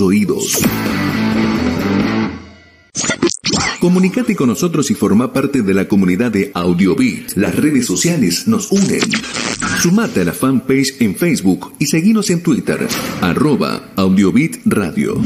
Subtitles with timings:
[0.00, 0.58] oídos.
[3.80, 7.32] Comunicate con nosotros y forma parte de la comunidad de Audiobit.
[7.34, 9.00] Las redes sociales nos unen.
[9.80, 12.86] Sumate a la fanpage en Facebook y seguinos en Twitter,
[13.20, 15.20] arroba Audiobit Radio.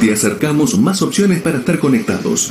[0.00, 2.50] Te acercamos más opciones para estar conectados.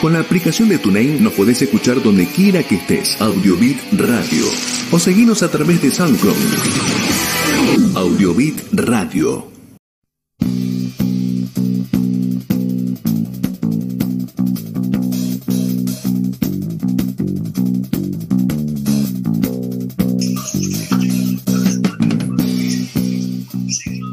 [0.00, 3.20] Con la aplicación de TuneIn nos podés escuchar donde quiera que estés.
[3.20, 4.44] Audiobit Radio.
[4.92, 6.36] O seguinos a través de SoundCloud.
[8.04, 9.46] Audiobit Radio.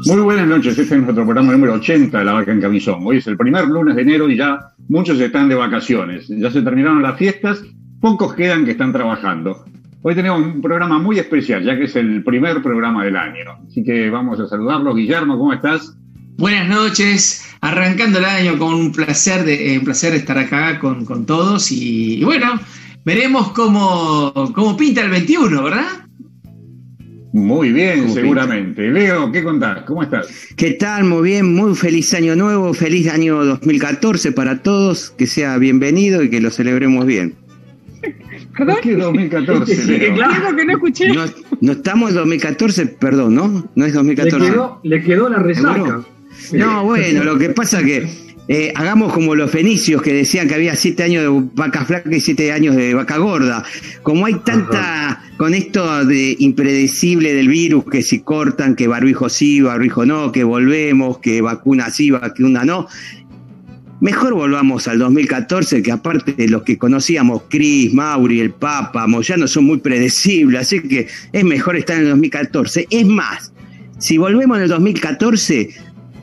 [0.06, 3.02] Muy buenas noches, este es nuestro programa número 80 de La Vaca en Camisón.
[3.04, 6.28] Hoy es el primer lunes de enero y ya muchos están de vacaciones.
[6.28, 7.62] Ya se terminaron las fiestas,
[8.00, 9.66] pocos quedan que están trabajando.
[10.04, 13.38] Hoy tenemos un programa muy especial, ya que es el primer programa del año.
[13.68, 14.96] Así que vamos a saludarlo.
[14.96, 15.96] Guillermo, ¿cómo estás?
[16.38, 21.04] Buenas noches, arrancando el año con un placer de, eh, un placer estar acá con,
[21.04, 22.58] con todos y, y bueno,
[23.04, 25.86] veremos cómo, cómo pinta el 21, ¿verdad?
[27.32, 28.88] Muy bien, ¿Cómo seguramente.
[28.90, 29.84] Leo, ¿qué contás?
[29.84, 30.48] ¿Cómo estás?
[30.56, 31.04] ¿Qué tal?
[31.04, 36.28] Muy bien, muy feliz año nuevo, feliz año 2014 para todos, que sea bienvenido y
[36.28, 37.34] que lo celebremos bien.
[38.64, 40.14] ¿Por qué 2014, Leo?
[40.14, 41.12] Claro que no escuché.
[41.12, 41.24] No,
[41.60, 43.70] no estamos en 2014, perdón, ¿no?
[43.74, 44.50] No es Le 2014.
[44.50, 46.02] quedó, le quedó la resaca.
[46.52, 48.08] No, bueno, lo que pasa que
[48.48, 52.20] eh, hagamos como los fenicios que decían que había siete años de vaca flaca y
[52.20, 53.64] siete años de vaca gorda.
[54.02, 59.60] Como hay tanta, con esto de impredecible del virus, que si cortan, que barbijo sí,
[59.60, 62.88] barbijo no, que volvemos, que vacuna sí, vacuna no.
[64.02, 69.46] Mejor volvamos al 2014, que aparte de los que conocíamos, Cris, Mauri, el Papa, Moyano,
[69.46, 72.88] son muy predecibles, así que es mejor estar en el 2014.
[72.90, 73.52] Es más,
[73.98, 75.70] si volvemos en el 2014,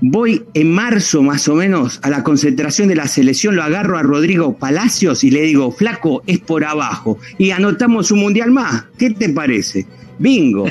[0.02, 4.04] voy en marzo más o menos a la concentración de la selección, lo agarro a
[4.04, 7.18] Rodrigo Palacios y le digo, flaco, es por abajo.
[7.38, 8.88] Y anotamos un mundial más.
[8.98, 9.88] ¿Qué te parece?
[10.18, 10.68] Bingo.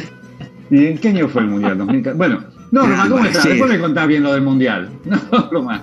[0.70, 1.78] ¿Y en qué año fue el Mundial?
[1.78, 2.18] 2014.
[2.18, 3.42] Bueno, no, Ah, Román, ¿cómo estás?
[3.44, 3.48] sí.
[3.48, 4.91] Después me contás bien lo del Mundial.
[5.06, 5.80] No, Román.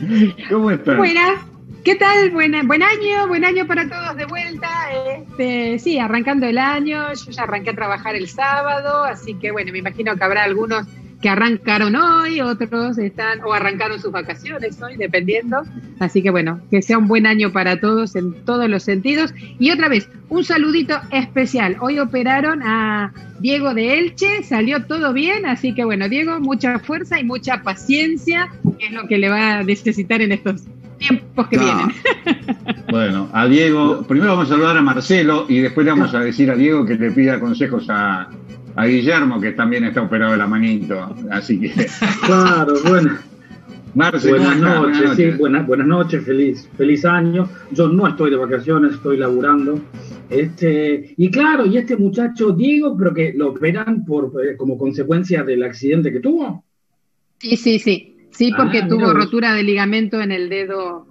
[0.50, 0.96] ¿Cómo estás?
[0.96, 1.40] Buenas.
[1.84, 2.30] ¿Qué tal?
[2.30, 4.68] Buena, buen año, buen año para todos de vuelta.
[4.92, 9.70] Este, sí, arrancando el año, yo ya arranqué a trabajar el sábado, así que bueno,
[9.70, 10.86] me imagino que habrá algunos
[11.20, 15.62] que arrancaron hoy, otros están o arrancaron sus vacaciones hoy, dependiendo.
[15.98, 19.32] Así que bueno, que sea un buen año para todos en todos los sentidos.
[19.58, 21.76] Y otra vez, un saludito especial.
[21.80, 27.18] Hoy operaron a Diego de Elche, salió todo bien, así que bueno, Diego, mucha fuerza
[27.18, 30.64] y mucha paciencia, que es lo que le va a necesitar en estos
[30.98, 31.88] tiempos que Ah.
[32.24, 32.76] vienen.
[32.88, 36.50] Bueno, a Diego, primero vamos a saludar a Marcelo y después le vamos a decir
[36.52, 38.28] a Diego que le pida consejos a,
[38.76, 41.14] a Guillermo, que también está operado de la manito.
[41.30, 41.72] Así que,
[42.26, 43.16] Claro, bueno,
[43.94, 45.38] Marce, ¿cómo buenas noches, Buenas sí, noches.
[45.38, 47.48] buenas, buenas noches, feliz, feliz año.
[47.72, 49.80] Yo no estoy de vacaciones, estoy laburando.
[50.28, 55.42] Este, y claro, y este muchacho Diego, pero que lo operan por eh, como consecuencia
[55.44, 56.64] del accidente que tuvo.
[57.38, 58.12] Sí, sí, sí.
[58.30, 61.06] Sí, porque Ah, mira tuvo rotura de ligamento en el dedo,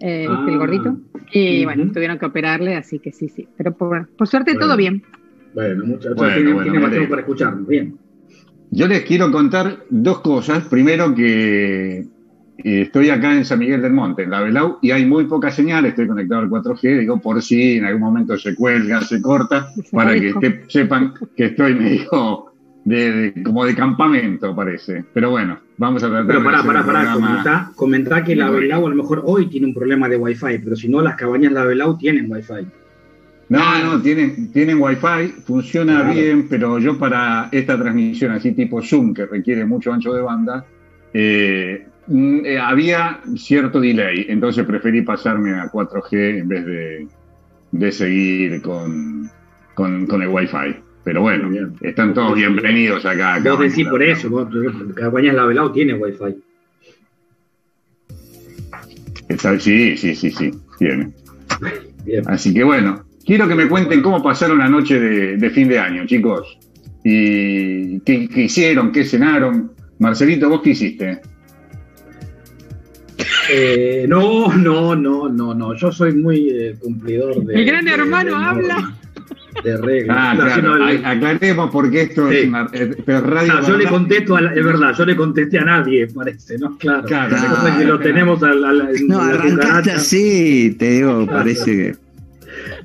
[0.00, 0.44] eh, Ah.
[0.46, 0.98] el gordito.
[1.32, 3.48] Y bueno, tuvieron que operarle, así que sí, sí.
[3.56, 4.66] Pero por, por suerte Bueno.
[4.66, 5.02] todo bien.
[5.54, 7.66] Bueno, muchachos, Bueno, tiene, bueno, tiene para escucharnos.
[7.66, 7.96] Bien.
[8.70, 10.64] Yo les quiero contar dos cosas.
[10.66, 12.06] Primero que eh,
[12.82, 15.84] estoy acá en San Miguel del Monte, en la Belau, y hay muy poca señal,
[15.86, 20.14] estoy conectado al 4G, digo por si en algún momento se cuelga, se corta, para
[20.14, 22.46] que sepan que estoy medio
[22.84, 25.04] de, de- como de campamento, parece.
[25.12, 28.34] Pero bueno, vamos a tratar Pero de pará, hacer pará, el pará, comentá, comentá que
[28.36, 28.50] la.
[28.50, 31.52] Belau a lo mejor hoy tiene un problema de Wi-Fi, pero si no, las cabañas
[31.52, 32.66] La Belau tienen Wi-Fi.
[33.48, 36.14] No, no, tienen, tienen wifi, funciona Claro.
[36.14, 40.64] bien, pero yo para esta transmisión así tipo Zoom, que requiere mucho ancho de banda,
[41.12, 47.06] eh, mm, eh, había cierto delay, entonces preferí pasarme a 4G en vez de,
[47.72, 49.30] de seguir con,
[49.74, 50.76] con, con el wifi.
[51.04, 51.50] Pero bueno,
[51.82, 53.34] están todos bienvenidos acá.
[53.34, 54.48] acá Vos decís por eso, vos,
[54.96, 56.34] cabañas La tiene Wi-Fi.
[59.28, 61.12] Está- sí, sí, sí, sí, tiene.
[62.06, 62.22] Bien.
[62.26, 65.78] Así que bueno, quiero que me cuenten cómo pasaron la noche de, de fin de
[65.78, 66.58] año, chicos.
[67.04, 69.72] Y qué, qué hicieron, qué cenaron.
[69.98, 71.20] Marcelito, ¿vos qué hiciste?
[73.50, 75.74] Eh, no, no, no, no, no.
[75.76, 77.54] Yo soy muy eh, cumplidor de.
[77.54, 78.94] El gran de- hermano de habla.
[79.62, 80.16] De reglas.
[80.18, 82.38] Ah, No, claro, a- aclaremos porque esto Sí.
[82.38, 83.52] es una eh, pero radio.
[83.56, 86.76] Ah, yo le contesto, a la- es verdad, yo le contesté a nadie, parece, ¿no?
[86.78, 87.04] Claro.
[87.04, 87.36] Claro,
[87.78, 92.03] que lo tenemos a la, a la- No, la arrancaste así, te digo, parece que.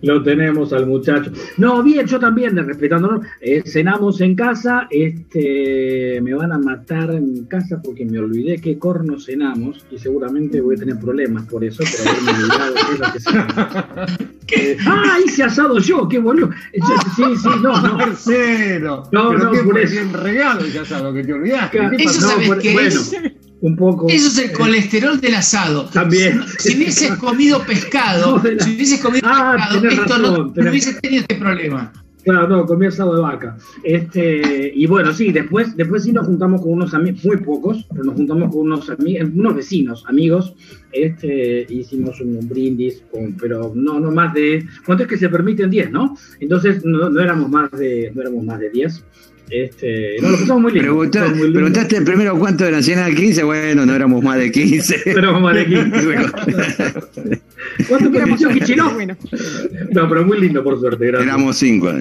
[0.02, 1.32] Lo tenemos al muchacho.
[1.58, 3.26] No, bien, yo también, respetándonos.
[3.42, 4.88] Eh, cenamos en casa.
[4.90, 10.62] Este, me van a matar en casa porque me olvidé qué corno cenamos y seguramente
[10.62, 14.18] voy a tener problemas por eso, por haberme olvidado qué es lo que cenamos.
[14.52, 16.50] Eh, ah, hice asado yo, qué boludo.
[16.74, 16.80] Eh,
[17.16, 17.94] Sí, sí, no, no.
[17.98, 19.04] Marcelo.
[19.12, 20.02] No, pero no, qué por eso.
[20.12, 21.78] regalo ese asado que te olvidaste.
[21.98, 23.16] ¿Qué Eso sabes por- qué bueno, es.
[23.62, 24.08] Un poco.
[24.10, 25.86] Eso es el colesterol del asado.
[25.94, 26.42] También.
[26.60, 30.54] Si hubieses comido pescado, No, de la- si hubieses comido Ah, pescado, tenés esto razón,
[30.56, 31.92] no, hubiese tenido este problema.
[32.24, 33.58] Claro, no, comí asado de vaca.
[33.84, 38.04] Este, y bueno, sí, después, después sí nos juntamos con unos amigos, muy pocos, pero
[38.04, 40.54] nos juntamos con unos amigos, unos vecinos, amigos,
[40.92, 45.70] este, hicimos un, brindis, con- pero no, no más de, ¿cuánto es que se permiten
[45.70, 46.16] 10, no?
[46.40, 49.04] Entonces no, no éramos más de, no éramos más de 10.
[49.52, 50.88] Este, no, lo pasamos muy lindo.
[50.88, 51.60] Preguntá- pasamos muy lindo.
[51.60, 55.02] preguntaste primero cuánto de Nacional 15, bueno, no éramos más de 15.
[55.06, 55.90] Éramos más de 15.
[57.90, 58.94] Bueno, ¿Cuánto Kichilov?
[58.96, 59.18] Bueno,
[59.92, 61.28] No, pero muy lindo por suerte, gracias.
[61.28, 61.92] éramos 5.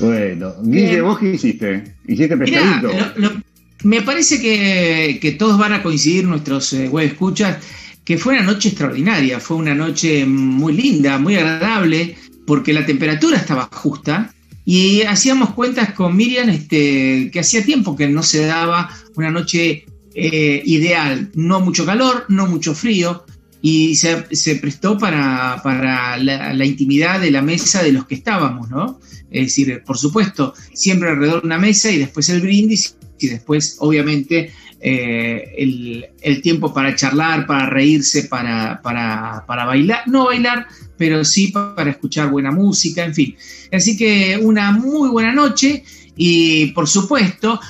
[0.00, 1.00] Bueno, Guille.
[1.00, 1.84] ¿vos qué hiciste?
[2.06, 2.88] ¿Hiciste Mirá, pescadito?
[3.16, 3.42] lo- lo-
[3.84, 7.58] me parece que, que todos van a coincidir, nuestros eh, web escuchas,
[8.04, 12.14] que fue una noche extraordinaria, fue una noche muy linda, muy agradable,
[12.46, 14.32] porque la temperatura estaba justa
[14.64, 19.86] y hacíamos cuentas con Miriam este, que hacía tiempo que no se daba una noche
[20.14, 23.24] eh, ideal, no mucho calor, no mucho frío,
[23.60, 28.16] y se, se prestó para, para la, la intimidad de la mesa de los que
[28.16, 29.00] estábamos, ¿no?
[29.30, 33.76] Es decir, por supuesto, siempre alrededor de una mesa y después el brindis y después,
[33.78, 34.52] obviamente,
[34.84, 41.24] eh, el, el tiempo para charlar, para reírse, para, para, para bailar, no bailar, pero
[41.24, 43.36] sí para escuchar buena música, en fin.
[43.70, 45.84] Así que una muy buena noche
[46.16, 47.60] y, por supuesto,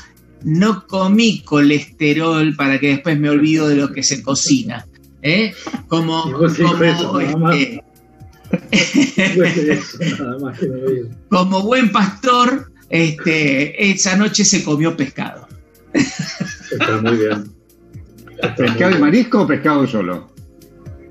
[0.43, 4.87] no comí colesterol para que después me olvido de lo que se cocina.
[5.21, 5.53] ¿eh?
[5.89, 7.85] Como, eso, este,
[11.29, 15.47] como buen pastor, este, esa noche se comió pescado.
[16.73, 17.51] Está muy bien.
[18.43, 20.33] Está muy ¿Pescado y marisco o pescado solo?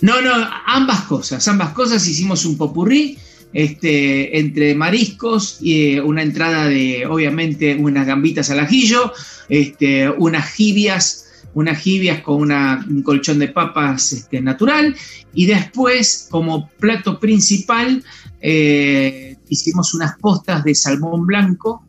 [0.02, 0.32] No, no,
[0.66, 3.18] ambas cosas, ambas cosas hicimos un popurrí
[3.54, 9.12] este, entre mariscos y eh, una entrada de, obviamente, unas gambitas al ajillo,
[9.50, 14.96] este, unas jibias, unas jibias con una- un colchón de papas este, natural
[15.34, 18.04] y después, como plato principal,
[18.40, 21.86] eh, hicimos unas postas de salmón blanco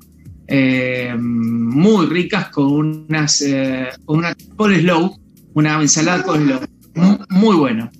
[0.55, 5.17] eh, muy ricas con unas, eh, con una coleslaw,
[5.55, 6.61] una ensalada coleslaw,
[6.95, 7.91] Mu- muy bueno.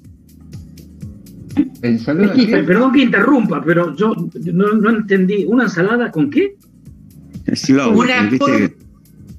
[1.83, 2.59] ¿Ensalada Pe- qué?
[2.59, 4.15] Perdón que interrumpa, pero yo
[4.53, 5.45] no, no entendí.
[5.47, 6.57] ¿Una ensalada con qué?
[7.55, 7.99] Slow.
[7.99, 8.75] Una col,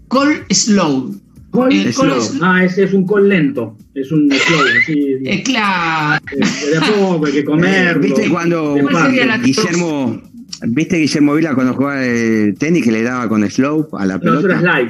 [0.08, 1.16] col slow.
[1.52, 1.72] Col.
[1.72, 2.18] El col slow.
[2.18, 3.78] es- Ah, ese es un col lento.
[3.94, 5.16] Es un slow, así.
[5.26, 6.24] eh, claro.
[6.32, 8.02] eh, de a poco, hay que comerlo.
[8.02, 9.44] ¿Viste cuando de ¿Cuál sería la paso.
[9.46, 10.22] Guillermo,
[10.68, 14.34] viste Guillermo Vila cuando jugaba el tenis que le daba con slope a la No,
[14.40, 14.90] eso pelota?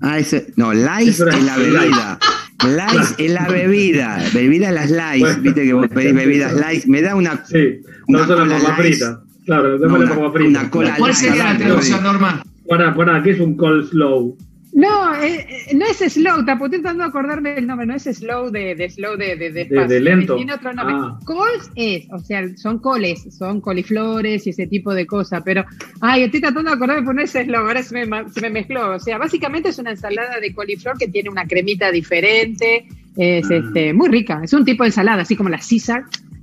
[0.00, 2.18] Ah, ese, no, Lice es la bebida.
[2.64, 4.22] Lice es la bebida.
[4.34, 5.18] Bebida las Lice.
[5.20, 5.42] Bueno.
[5.42, 6.88] Viste que vos pedís bebidas Lice.
[6.88, 7.44] Me da una.
[7.46, 9.18] Sí, Una no son cola las papas fritas.
[9.46, 12.02] Claro, No, una- una cola ¿Cuál light, sería la traducción.
[12.02, 12.42] Norma?
[12.68, 14.36] Pará, pará, ¿qué es un col slow?
[14.74, 18.02] No, eh, eh, no es slow, tampoco estoy tratando de acordarme del nombre, no es
[18.02, 20.34] slow de, de slow de, de, de, lento.
[20.34, 20.96] Tiene otro nombre.
[20.98, 21.20] Ah.
[21.24, 25.64] Coles es, o sea, son coles, son coliflores y ese tipo de cosas, pero,
[26.00, 28.96] ay, estoy tratando de acordarme, pero no es slow, ahora se me, se me mezcló.
[28.96, 33.54] O sea, básicamente es una ensalada de coliflor que tiene una cremita diferente, es Ah.
[33.54, 36.02] este, muy rica, es un tipo de ensalada, así como la Caesar.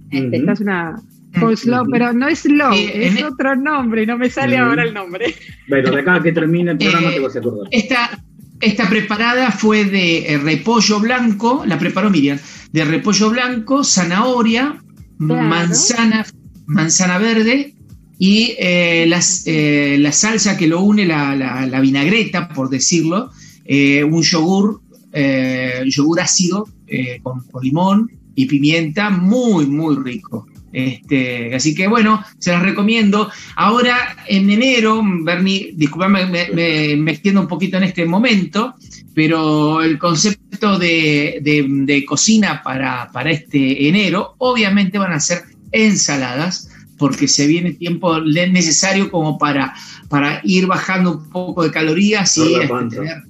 [0.10, 0.96] Esta es una
[1.40, 4.84] coleslaw, pero no es slow, en es e- otro nombre y no me sale ahora
[4.84, 5.34] el nombre.
[5.68, 7.68] Bueno, de acá que termine el programa Eh, te vas a acordar.
[7.72, 8.24] Esta,
[8.60, 12.38] esta preparada fue de eh, repollo blanco, la preparó Miriam,
[12.72, 14.78] de repollo blanco, zanahoria,
[15.18, 15.48] Claro.
[15.48, 16.26] manzana,
[16.66, 17.76] manzana verde
[18.18, 23.30] y eh, las, eh, la salsa que lo une, la, la- la vinagreta, por decirlo,
[23.66, 24.82] eh, un yogur,
[25.14, 30.48] eh, yogur ácido eh, con, con limón y pimienta, muy, muy rico.
[30.74, 33.30] Este, así que bueno, se las recomiendo.
[33.56, 38.76] Ahora en enero, Bernie, disculpame, me, me- me extiendo un poquito en este momento,
[39.14, 45.42] pero el concepto de, de- de cocina para, para este enero, obviamente van a ser
[45.72, 49.74] ensaladas, porque se viene tiempo necesario como para,
[50.08, 53.24] para ir bajando un poco de calorías y este, tener,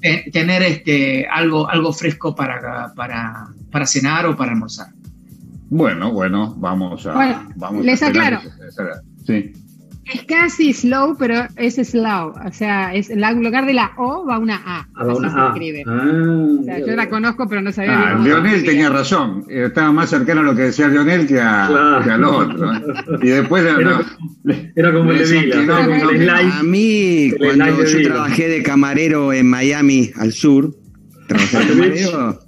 [0.00, 4.88] te- tener, este, algo, algo fresco para, para, para cenar o para almorzar.
[5.68, 7.14] Bueno, bueno, vamos a.
[7.14, 8.40] Bueno, vamos les a aclaro.
[9.26, 9.52] Sí.
[10.14, 12.28] Es casi slow, pero es slow.
[12.46, 14.86] O sea, es en lugar de la O va una A.
[14.94, 15.46] Ah, va Así una se A.
[15.48, 15.82] escribe.
[15.84, 18.70] Ah, O sea, yo la conozco, pero no sabía Ah, bien escribía.
[18.70, 22.04] tenía razón, estaba más cercano a lo que decía Leonel que, a, Claro.
[22.04, 22.70] que al otro.
[23.20, 24.00] Y después Era, no,
[24.76, 25.66] era como el de Decían Vila, que
[26.46, 26.54] no.
[26.54, 30.72] A mí, cuando yo trabajé de camarero en Miami, al sur,
[31.26, 32.38] trabajé de camarero,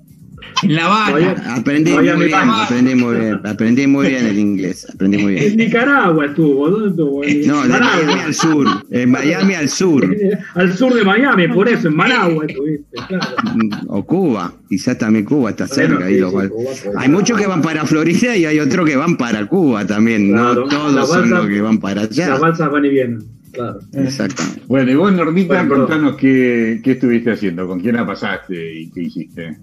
[0.63, 1.55] En La Habana.
[1.55, 5.45] Aprendí Miami muy bien, aprendí muy bien, aprendí muy bien el inglés, aprendí muy En
[5.45, 5.57] bien.
[5.57, 7.25] Nicaragua estuvo, ¿dónde estuvo?
[7.25, 7.97] En No, de Managua.
[8.05, 10.17] Miami al sur, en Miami al sur,
[10.55, 13.27] Al sur de Miami, por eso, en Managua estuviste, claro.
[13.55, 16.05] mm, o Cuba, quizás también Cuba está Bueno, cerca.
[16.07, 16.97] ahí sí, lo sí, cual- Cuba, pues.
[16.97, 20.55] Hay muchos que van para Florida y hay otros que van para Cuba también, Claro,
[20.63, 22.29] no todos son los que van para allá.
[22.31, 23.23] Las balsas van y vienen,
[23.53, 23.79] claro.
[23.95, 24.63] Exactamente.
[24.67, 28.91] Bueno, y vos, Normita, Bueno, contanos qué, qué estuviste haciendo, con quién la pasaste y
[28.91, 29.57] qué hiciste.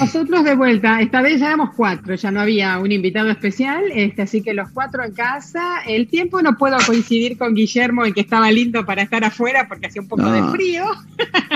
[0.00, 4.22] Nosotros de vuelta, esta vez ya éramos cuatro, ya no había un invitado especial, este,
[4.22, 5.80] así que los cuatro en casa.
[5.86, 9.86] El tiempo no puedo coincidir con Guillermo en que estaba lindo para estar afuera porque
[9.86, 10.84] hacía un poco de frío.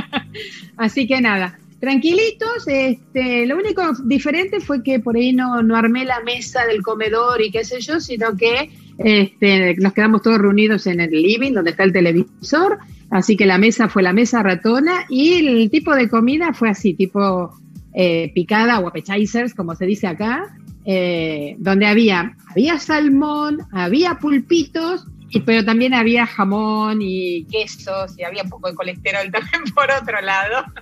[0.76, 2.66] así que nada, tranquilitos.
[2.66, 7.42] Este, lo único diferente fue que por ahí no, no armé la mesa del comedor
[7.42, 11.72] y qué sé yo, sino que este, nos quedamos todos reunidos en el living donde
[11.72, 12.78] está el televisor.
[13.10, 16.94] Así que la mesa fue la mesa ratona y el tipo de comida fue así,
[16.94, 17.52] tipo
[17.94, 25.06] eh, picada o appetizers, como se dice acá, eh, donde había, había salmón, había pulpitos,
[25.30, 29.90] y, pero también había jamón y quesos, y había un poco de colesterol también por
[29.90, 30.64] otro lado.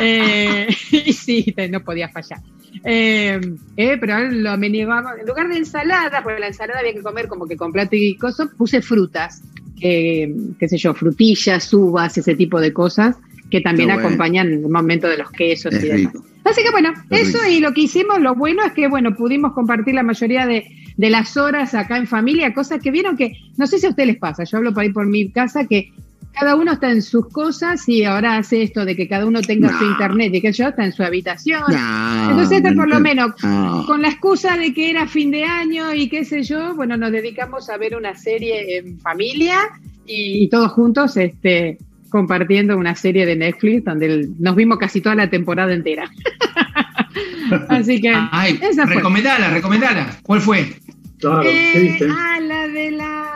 [0.00, 2.40] Eh, y sí, no podía fallar.
[2.84, 3.40] Eh,
[3.76, 7.46] eh, pero lo amenigamos, en lugar de ensalada, porque la ensalada había que comer como
[7.46, 9.42] que con plato y cosas, puse frutas,
[9.80, 13.16] eh, qué sé yo, frutillas, uvas, ese tipo de cosas
[13.50, 14.06] que también bueno.
[14.06, 16.12] acompañan el momento de los quesos Es y demás.
[16.12, 16.26] rico.
[16.44, 17.52] Así que bueno, Es eso rico.
[17.52, 20.64] y lo que hicimos, lo bueno es que bueno, pudimos compartir la mayoría de,
[20.96, 24.08] de las horas acá en familia, cosas que vieron que, no sé si a ustedes
[24.08, 25.92] les pasa, yo hablo por ahí por mi casa, que
[26.38, 29.70] cada uno está en sus cosas y ahora hace esto de que cada uno tenga
[29.72, 29.78] No.
[29.78, 31.62] su internet y que yo está en su habitación.
[31.68, 33.00] No, Entonces, este, por lo no.
[33.00, 33.84] menos, No.
[33.86, 37.10] con la excusa de que era fin de año y qué sé yo, bueno, nos
[37.10, 39.56] dedicamos a ver una serie en familia
[40.06, 41.78] y, y todos juntos, este
[42.16, 46.10] compartiendo una serie de Netflix donde nos vimos casi toda la temporada entera.
[47.68, 48.96] Así que Ay, esa fue.
[48.96, 50.16] recomendala, recomendala.
[50.22, 50.66] ¿Cuál fue?
[51.18, 52.06] Claro, ¿qué Eh, viste?
[52.10, 53.35] ah, la de la.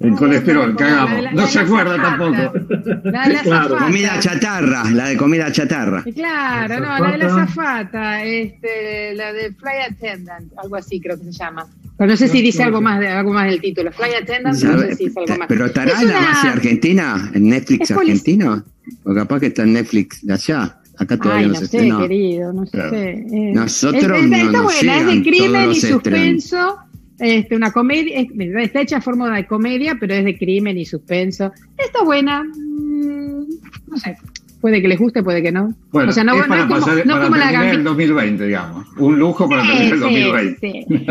[0.00, 1.10] El no, colesterol, no cagamos.
[1.22, 2.52] la la- No se acuerda azafata.
[2.52, 3.00] tampoco.
[3.04, 3.76] La de la Claro.
[3.78, 6.04] Comida chatarra, la de comida chatarra.
[6.14, 11.24] Claro, no, la de la zafata, este, la de Fly Attendant, algo así creo que
[11.24, 11.66] se llama.
[11.96, 13.90] Pero no sé si dice algo más, de, algo más del título.
[13.90, 15.48] Fly Attendant, no sé si dice algo más.
[15.48, 18.64] Pero estará Es en la base argentina, en Netflix argentino.
[19.04, 20.78] O capaz que está en Netflix de allá.
[20.98, 21.98] Acá todavía Ay, no no se sé, estrenó.
[22.00, 22.90] querido, no Claro.
[22.90, 23.10] sé.
[23.10, 23.52] eh.
[23.54, 26.76] Nosotros Es- es- no está nos buena, es de crimen todos y suspenso.
[27.18, 28.28] Este, una comedia, es-
[28.64, 31.52] está hecha a forma de comedia, pero es de crimen y suspenso.
[31.78, 33.44] Está buena, mm,
[33.88, 34.16] no sé,
[34.60, 35.74] puede que les guste, puede que no.
[35.92, 37.52] Bueno, o sea, no, es no para, es como, pasar, no para como la el
[37.54, 37.80] Gambit.
[37.84, 38.86] 2020, digamos.
[38.98, 40.58] Un lujo para terminar el 2020.
[40.60, 41.06] Sí, sí.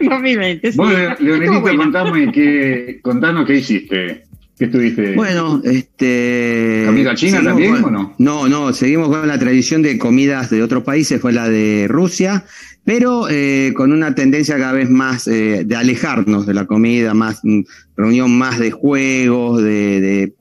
[0.08, 0.78] 2020, sí.
[0.78, 1.76] Vos, buena.
[1.76, 4.22] contame qué, contanos qué hiciste.
[4.58, 5.14] ¿Qué estuviste?
[5.14, 6.84] Bueno, este.
[6.86, 8.14] ¿Comida china también con- o no?
[8.18, 12.44] No, no, seguimos con la tradición de comidas de otros países, fue la de Rusia,
[12.86, 17.40] pero eh, con una tendencia cada vez más eh, de alejarnos de la comida, más
[17.42, 17.62] mm,
[17.96, 20.32] reunión más de juegos, de,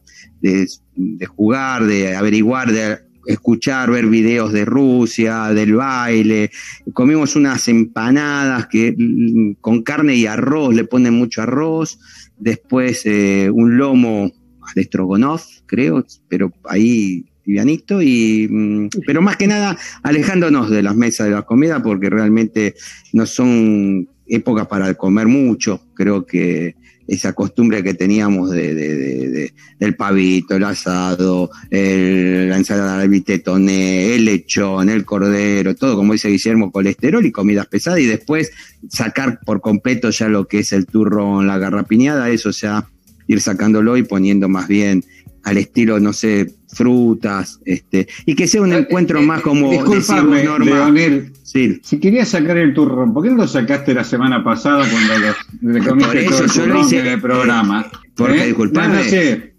[0.41, 6.51] de, jugar, de averiguar, de escuchar, ver videos de Rusia, del baile.
[6.93, 11.97] Comimos unas empanadas que mm, con carne y arroz, le ponen mucho arroz.
[12.37, 19.47] Después eh, un lomo al estrogonoff, creo, pero ahí livianito y mm, pero más que
[19.47, 22.75] nada alejándonos de las mesas de la comida porque realmente
[23.13, 25.81] no son épocas para comer mucho.
[25.93, 26.75] Creo que
[27.07, 32.97] esa costumbre que teníamos de, de- de- de- del pavito, el asado, el- la ensalada
[32.99, 38.07] de vitetoné, el lechón, el cordero, todo como dice Guillermo, colesterol y comidas pesadas y
[38.07, 38.51] después
[38.89, 42.87] sacar por completo ya lo que es el turrón, la garrapiñada, eso ya
[43.27, 45.03] ir sacándolo y poniendo más bien
[45.45, 50.59] al estilo, no sé, frutas, este, y que sea un encuentro más como Disculpame, decimos,
[50.59, 50.75] Norma.
[50.75, 51.31] Leonel.
[51.43, 51.79] Sí.
[51.83, 55.87] Si querías sacar el turrón, ¿por qué no lo sacaste la semana pasada cuando le
[55.87, 57.85] comiste todo el turrón hice, en el programa?
[58.15, 58.45] porque, ¿Eh?
[58.47, 58.87] disculpame.
[58.87, 59.54] No, no sé.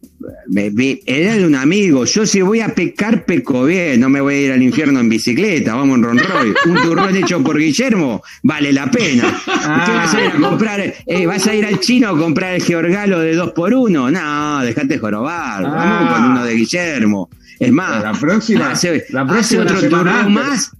[0.48, 2.04] Me- me- era de un amigo.
[2.04, 4.00] Yo si voy a pecar, peco bien.
[4.00, 5.74] No me voy a ir al infierno en bicicleta.
[5.74, 6.54] Vamos en Ron Roy.
[6.66, 9.24] Un turrón hecho por Guillermo vale la pena.
[9.44, 10.94] ¿Qué vas a ir a comprar?
[11.06, 14.10] Eh, ¿Vas a ir al chino a comprar el georgalo de dos por uno?
[14.10, 15.62] No, dejate jorobar.
[15.62, 16.12] Vamos Ah.
[16.14, 17.28] con uno de Guillermo.
[17.58, 20.30] Es más, La próxima- hace, la próxima hace otro antes.
[20.34, 20.72] más.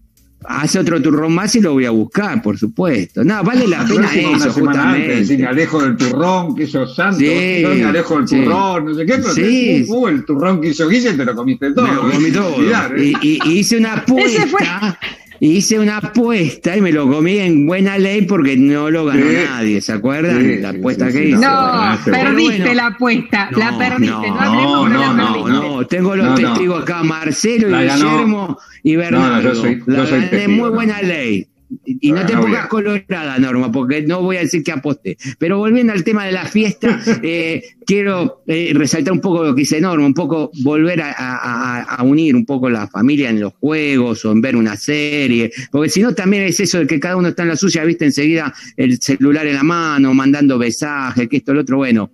[0.49, 3.25] Hace otro turrón más y lo voy a buscar, por supuesto.
[3.25, 5.37] No, vale la pena eso, justamente.
[5.37, 9.15] me alejo del turrón que hizo Santos, sí, me alejo del turrón, no sé qué,
[9.15, 9.85] pero sí.
[9.89, 11.87] uh, el turrón que hizo Guille te lo comiste todo.
[11.87, 12.57] Me lo comí todo.
[12.97, 13.13] ¿eh?
[13.23, 14.99] y, y, hice una apuesta
[15.41, 19.81] hice una apuesta y me lo comí en buena ley porque no lo ganó nadie,
[19.81, 20.63] ¿se acuerdan?
[20.63, 21.39] la apuesta que hice.
[21.39, 27.69] No, perdiste la apuesta, la perdiste, no, no, no, no, tengo los testigos acá, Marcelo
[27.69, 29.53] y Guillermo y Bernardo.
[29.87, 31.49] la gané muy buena ley.
[31.85, 35.17] Y no te pongas colorada, Norma, porque no voy a decir que aposté.
[35.39, 39.63] Pero volviendo al tema de la fiesta, eh, quiero eh, resaltar un poco lo que
[39.63, 44.33] dice Norma, un poco volver a, unir un poco la familia en los juegos o
[44.33, 47.43] en ver una serie, porque si no también es eso de que cada uno está
[47.43, 51.63] en la suya, viste enseguida el celular en la mano, mandando besajes, que esto, lo
[51.63, 52.11] otro, bueno,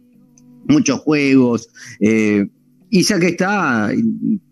[0.67, 1.69] muchos juegos.
[2.01, 2.47] Eh,
[2.95, 3.91] y ya que está,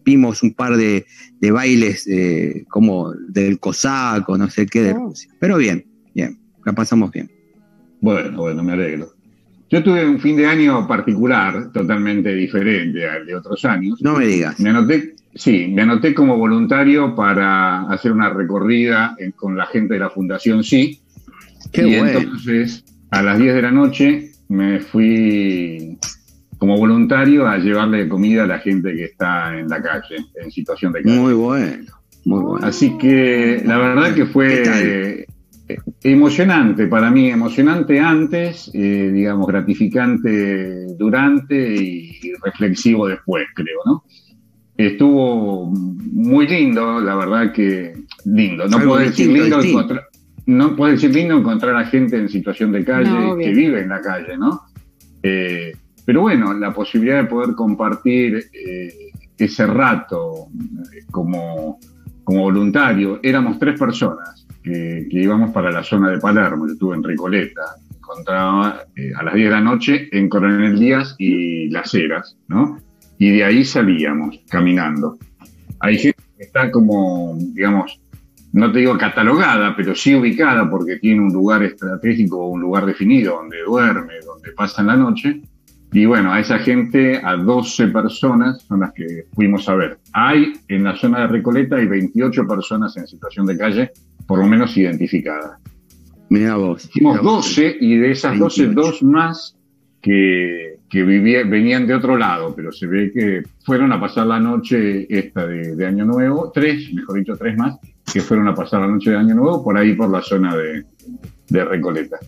[0.02, 1.04] vimos un par de,
[1.42, 5.12] bailes eh, como del cosaco, no sé qué de oh.
[5.38, 7.30] Pero bien, bien, la pasamos bien.
[8.00, 9.12] Bueno, bueno, me alegro.
[9.68, 14.00] Yo tuve un fin de año particular, totalmente diferente al de otros años.
[14.00, 14.58] No me digas.
[14.58, 20.00] Me anoté, sí, me anoté como voluntario para hacer una recorrida con la gente de
[20.00, 21.02] la Fundación Sí.
[21.72, 25.98] Qué y entonces, a las 10 de la noche, me fui
[26.60, 30.92] como voluntario a llevarle comida a la gente que está en la calle, en situación
[30.92, 31.18] de calle.
[31.18, 31.86] Muy bueno,
[32.26, 32.66] muy bueno.
[32.66, 35.26] Así que la verdad que fue eh,
[36.02, 44.04] emocionante para mí, emocionante antes, eh, digamos, gratificante durante y reflexivo después, creo, ¿no?
[44.76, 47.94] Estuvo muy lindo, la verdad que
[48.26, 48.68] lindo.
[48.68, 50.08] No puedo decir lindo encontrar,
[50.44, 54.02] no puedo decir lindo encontrar a gente en situación de calle que vive en la
[54.02, 54.60] calle, ¿no?
[55.22, 55.72] Eh,
[56.04, 60.48] pero bueno, la posibilidad de poder compartir eh, ese rato
[60.92, 61.78] eh, como,
[62.24, 67.02] como, voluntario, éramos tres personas que, íbamos para la zona de Palermo, yo estuve en
[67.02, 67.62] Recoleta,
[67.96, 72.78] encontraba eh, a las 10 de la noche en Coronel Díaz y Las Heras, ¿no?
[73.18, 75.18] Y de ahí salíamos caminando.
[75.78, 78.00] Hay gente que está como, digamos,
[78.52, 83.36] no te digo catalogada, pero sí ubicada porque tiene un lugar estratégico un lugar definido
[83.36, 85.40] donde duerme, donde pasa en la noche,
[85.92, 89.98] y bueno, a esa gente, a 12 personas son las que fuimos a ver.
[90.12, 93.90] Hay en la zona de Recoleta, hay 28 personas en situación de calle,
[94.26, 95.58] por lo menos identificadas.
[96.28, 96.84] Mira vos.
[96.84, 99.56] Hicimos 12 y de esas 12, dos más
[100.00, 105.08] que, que venían de otro lado, pero se ve que fueron a pasar la noche
[105.10, 107.78] esta de, Año Nuevo, tres, mejor dicho, tres más,
[108.12, 110.84] que fueron a pasar la noche de Año Nuevo por ahí por la zona de,
[111.48, 112.20] de Recoleta.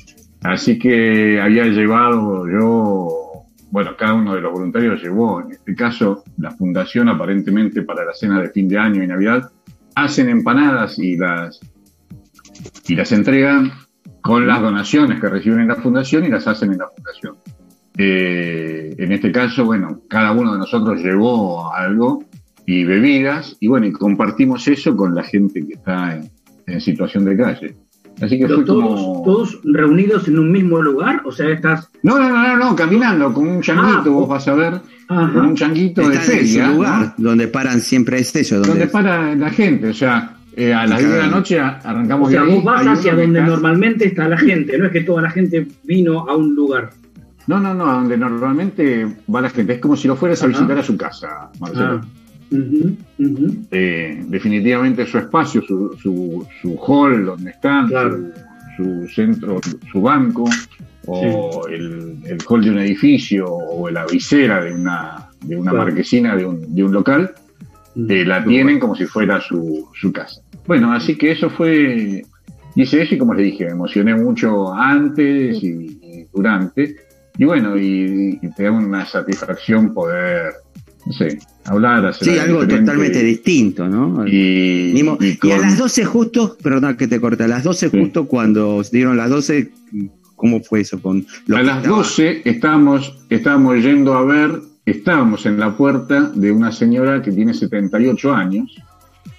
[0.42, 3.21] Así que había llevado yo
[3.72, 8.12] bueno, cada uno de los voluntarios llevó, en este caso, la fundación aparentemente para la
[8.12, 9.50] cena de fin de año y Navidad,
[9.94, 11.58] hacen empanadas y las,
[12.86, 13.72] y las entregan
[14.20, 17.36] con las donaciones que reciben en la fundación y las hacen en la fundación.
[17.96, 22.24] Eh, en este caso, bueno, cada uno de nosotros llevó algo
[22.66, 26.20] y bebidas y bueno, y compartimos eso con la gente que está
[26.66, 27.76] en situación de calle.
[28.22, 29.22] Así que todos, como...
[29.24, 31.90] todos reunidos en un mismo lugar, o sea, estás...
[32.04, 35.54] No, no, no, no, caminando con un changuito, ah, vos vas a ver, con un
[35.56, 36.68] changuito de feria.
[36.68, 38.60] lugar, donde paran siempre es eso.
[38.60, 42.30] Donde, para la gente, o sea, eh, a las 10 de la noche arrancamos o
[42.30, 45.66] sea, vos vas hacia donde normalmente está la gente, no es que toda la gente
[45.82, 46.90] vino a un lugar.
[47.48, 49.04] No, no, no, a donde normalmente
[49.34, 52.00] va la gente, es como si lo fueras a visitar a su casa, Marcelo.
[52.02, 52.21] Ah.
[53.70, 57.88] Eh, definitivamente su espacio, su, su, hall donde están,
[58.76, 59.60] su, centro,
[59.90, 60.44] su banco,
[61.06, 66.44] o el, hall de un edificio, o la visera de una, de una marquesina de
[66.44, 67.32] un, de un local,
[67.96, 70.42] eh, la tienen como si fuera su, su casa.
[70.66, 72.22] Bueno, así que eso fue,
[72.74, 76.96] hice eso y como les dije, me emocioné mucho antes y, durante.
[77.38, 80.52] Y bueno, y, y, te da una satisfacción poder
[81.10, 81.26] Sí,
[81.64, 84.26] hablar, hacer Sí, algo totalmente distinto, ¿no?
[84.26, 84.94] Y,
[85.52, 89.30] a las 12 justo, perdón que te corte, a las 12 justo cuando dieron las
[89.30, 89.70] 12,
[90.36, 91.00] ¿cómo fue eso?
[91.00, 96.72] Con a las 12 estábamos, estábamos yendo a ver, estábamos en la puerta de una
[96.72, 98.76] señora que tiene 78 años,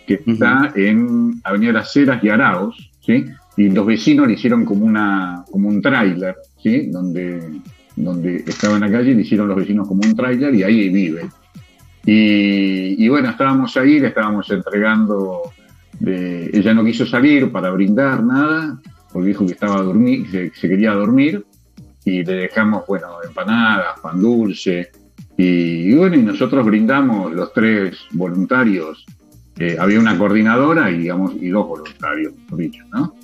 [0.08, 3.26] que está en Avenida Las Heras y Araos, ¿sí?
[3.56, 6.88] Y los vecinos le hicieron como, una, como un tráiler, ¿sí?
[6.88, 7.62] Donde,
[7.96, 11.30] donde estaba en la calle, le hicieron los vecinos como un tráiler y ahí vive.
[12.06, 15.54] Y, bueno, estábamos ahí, le estábamos entregando,
[16.02, 18.78] ella no quiso salir para brindar nada,
[19.12, 21.46] porque dijo que estaba a dormir, se quería dormir,
[22.04, 24.92] y le dejamos, bueno, empanadas, pan dulce,
[25.38, 29.06] y, bueno, y nosotros brindamos los tres voluntarios
[29.58, 33.16] eh, había una coordinadora y, digamos, y dos voluntarios, por dicho, ¿no?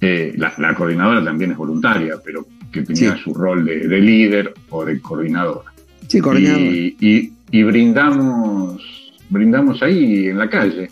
[0.00, 5.00] Eh, la, coordinadora también es voluntaria, pero que tenía su rol de, líder o de
[5.00, 5.72] coordinadora.
[6.08, 6.64] Sí, coordinadora.
[6.64, 10.90] Y, brindamos, brindamos ahí en la calle,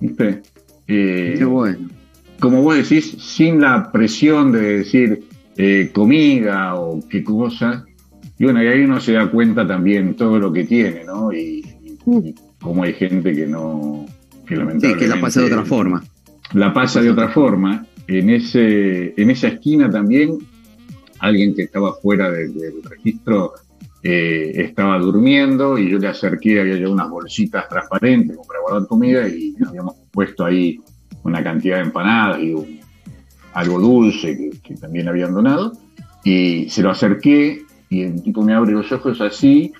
[0.00, 0.42] ¿viste?
[0.86, 1.88] Eh, Qué bueno.
[2.40, 5.24] Como vos decís, sin la presión de decir
[5.92, 7.84] comida o qué cosa.
[8.38, 11.32] Y bueno, y ahí uno se da cuenta también todo lo que tiene, ¿no?
[11.32, 11.64] Y,
[12.04, 12.28] mm.
[12.60, 14.06] cómo hay gente que no,
[14.46, 14.56] que
[14.98, 16.02] que la pasa de otra forma.
[16.52, 17.86] La pasa de otra forma.
[18.06, 20.38] En, ese, en esa esquina también,
[21.20, 23.52] alguien que estaba fuera del registro
[24.04, 29.26] eh, estaba durmiendo y yo le acerqué, había llevado unas bolsitas transparentes para guardar comida
[29.26, 30.78] y habíamos puesto ahí
[31.22, 32.80] una cantidad de empanadas y
[33.54, 35.72] algo dulce que, que, también habían donado.
[36.22, 39.72] Y se lo acerqué y el tipo me abre los ojos así.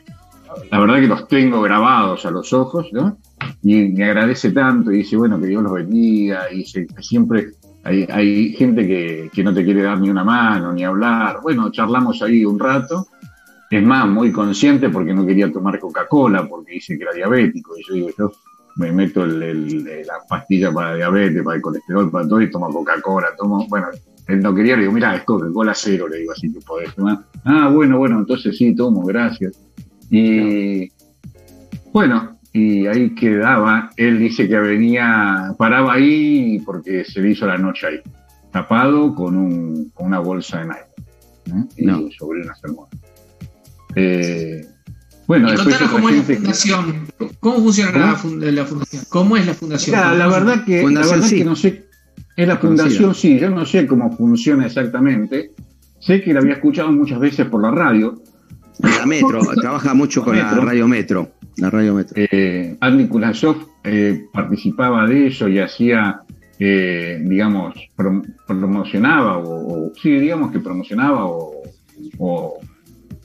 [0.70, 3.18] La verdad que los tengo grabados a los ojos, ¿no?
[3.62, 8.52] y me agradece tanto y dice, bueno, que Dios los bendiga, y siempre hay, hay
[8.52, 11.38] gente que, que, no te quiere dar ni una mano, ni hablar.
[11.42, 13.06] Bueno, charlamos ahí un rato.
[13.70, 17.76] Es más, muy consciente porque no quería tomar Coca-Cola, porque dice que era diabético.
[17.78, 18.32] Y yo digo, yo
[18.76, 23.28] me meto el, la pastilla para diabetes, para el colesterol, para todo, y tomo Coca-Cola,
[23.36, 23.88] tomo, bueno,
[24.26, 27.18] él no quería, le digo, mira, es Coca-Cola cero, le digo, así que podés tomar.
[27.44, 29.58] Ah, bueno, bueno, entonces sí, tomo, gracias.
[30.10, 30.90] Y
[31.92, 33.90] bueno, y ahí quedaba.
[33.96, 38.00] Él dice que venía, paraba ahí porque se le hizo la noche ahí,
[38.50, 42.86] tapado con, un, con una bolsa de nylon y sobre una sermón.
[43.96, 44.66] Eh,
[45.26, 47.06] bueno, después cómo es la fundación.
[47.40, 48.16] ¿Cómo funciona La,
[48.64, 49.04] fundación?
[49.08, 50.18] ¿Cómo es la fundación?
[50.18, 51.84] la verdad que, la verdad que no sé.
[52.36, 55.52] Es la fundación, sí, yo no sé cómo funciona exactamente.
[56.00, 58.20] Sé que la había escuchado muchas veces por la radio.
[58.80, 61.30] La Metro, trabaja mucho con la radio Metro.
[61.56, 62.14] La radio Metro.
[62.16, 66.22] Eh, Andy Kulashov eh, participaba de eso y hacía,
[66.58, 67.74] eh, digamos,
[68.46, 72.58] promocionaba, o, sí, digamos que promocionaba o,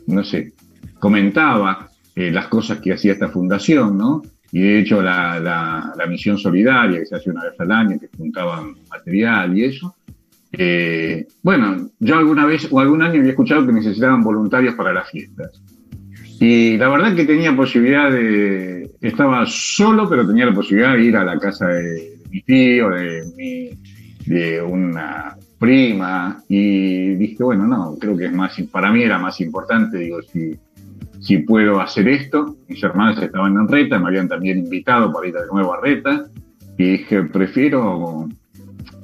[0.05, 0.53] no sé,
[0.99, 4.21] comentaba las cosas que hacía esta fundación, ¿no?
[4.51, 8.09] Y de hecho la, la, misión solidaria que se hace una vez al año, que
[8.17, 9.95] juntaban material y eso.
[11.43, 15.62] bueno, yo alguna vez o algún año había escuchado que necesitaban voluntarios para las fiestas.
[16.39, 21.17] Y la verdad que tenía posibilidad de, estaba solo, pero tenía la posibilidad de ir
[21.17, 23.69] a la casa de, mi tío, de, mi,
[24.25, 29.41] de una prima, y dije, bueno, no, creo que es más, para mí era más
[29.41, 30.57] importante, digo, si,
[31.19, 35.34] si puedo hacer esto, mis hermanos estaban en Reta, me habían también invitado para ir
[35.34, 36.25] de nuevo a Reta,
[36.77, 38.29] y dije, prefiero,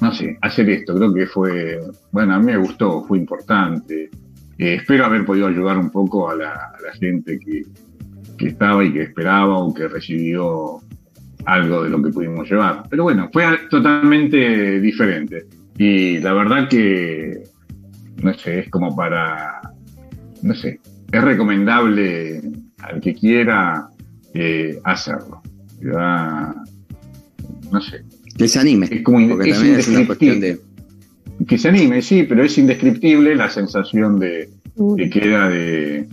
[0.02, 1.80] no sé, hacer esto, creo que fue,
[2.12, 4.10] bueno, a mí me gustó, fue importante,
[4.58, 7.64] eh, espero haber podido ayudar un poco a la, gente que,
[8.48, 10.80] estaba y que esperaba o que recibió
[11.46, 12.84] algo de lo que pudimos llevar.
[12.90, 15.46] Pero bueno, fue totalmente diferente.
[15.78, 17.44] Y la verdad que,
[18.24, 19.62] no sé, es como para,
[20.42, 20.80] no sé,
[21.18, 22.42] es recomendable
[22.80, 23.90] al que quiera
[24.34, 25.42] eh, hacerlo.
[25.82, 28.04] no sé.
[28.38, 28.88] Que se anime.
[28.92, 30.60] Es como porque también es una cuestión de
[31.48, 34.50] que se anime, sí, pero es indescriptible la sensación de,
[34.98, 36.08] que queda de,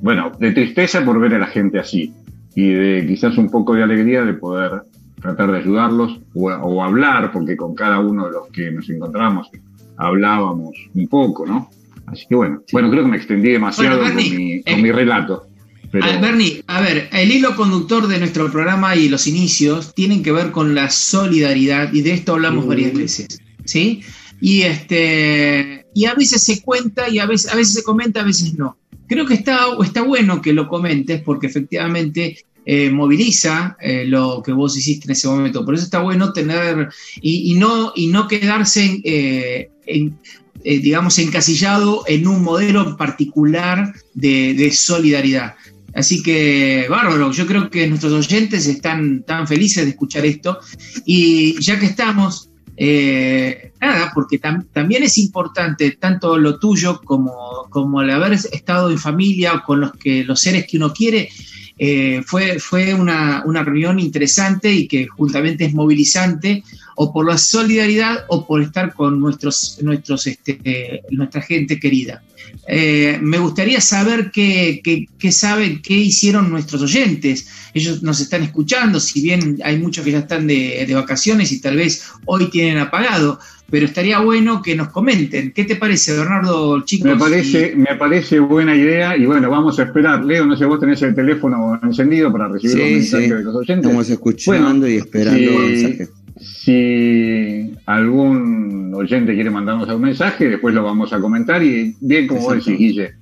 [0.00, 2.12] bueno, de tristeza por ver a la gente así
[2.54, 4.82] y de quizás un poco de alegría de poder
[5.20, 9.50] tratar de ayudarlos o, hablar, porque con cada uno de los que nos encontramos
[9.96, 11.70] hablábamos un poco, ¿no?
[12.12, 15.46] Así que bueno, bueno, creo que me extendí demasiado con, mi, eh, relato.
[15.92, 20.50] Bernie, a ver, el hilo conductor de nuestro programa y los inicios tienen que ver
[20.50, 23.40] con la solidaridad y de esto hablamos varias veces.
[23.64, 24.02] ¿sí?
[24.40, 28.24] Y, este, y a veces se cuenta y a veces, a veces se comenta, a
[28.24, 28.76] veces no.
[29.06, 34.52] Creo que está, está bueno que lo comentes porque efectivamente eh, moviliza eh, lo que
[34.52, 35.64] vos hiciste en ese momento.
[35.64, 36.88] Por eso está bueno tener
[37.20, 40.16] y, no, y no quedarse eh, en,
[40.64, 45.54] digamos, encasillado en un modelo particular de, solidaridad.
[45.94, 50.58] Así que, bárbaro, yo creo que nuestros oyentes están tan felices de escuchar esto.
[51.04, 58.10] Y ya que estamos, eh, nada, porque también es importante tanto lo tuyo como, el
[58.10, 61.28] haber estado en familia o con los, seres que uno quiere.
[61.78, 66.62] Eh, fue una, reunión interesante y que juntamente es movilizante
[66.96, 72.22] o por la solidaridad o por estar con nuestros, nuestros, este, nuestra gente querida.
[72.66, 74.80] eh, me gustaría saber qué,
[75.18, 77.70] qué, saben, qué hicieron nuestros oyentes.
[77.74, 81.76] Ellos nos están escuchando, si bien hay muchos que ya están de, vacaciones y tal
[81.76, 83.38] vez hoy tienen apagado,
[83.70, 85.52] pero estaría bueno que nos comenten.
[85.52, 87.10] ¿Qué te parece, Bernardo, chicos?
[87.10, 90.24] Me parece, me parece buena idea y bueno, vamos a esperar.
[90.24, 93.86] Leo, no sé, vos tenés el teléfono encendido para recibir los mensajes de los oyentes.
[93.86, 101.12] Estamos escuchando y esperando mensajes si algún oyente quiere mandarnos algún mensaje, después lo vamos
[101.12, 103.14] a comentar y bien como vos decís, Guille.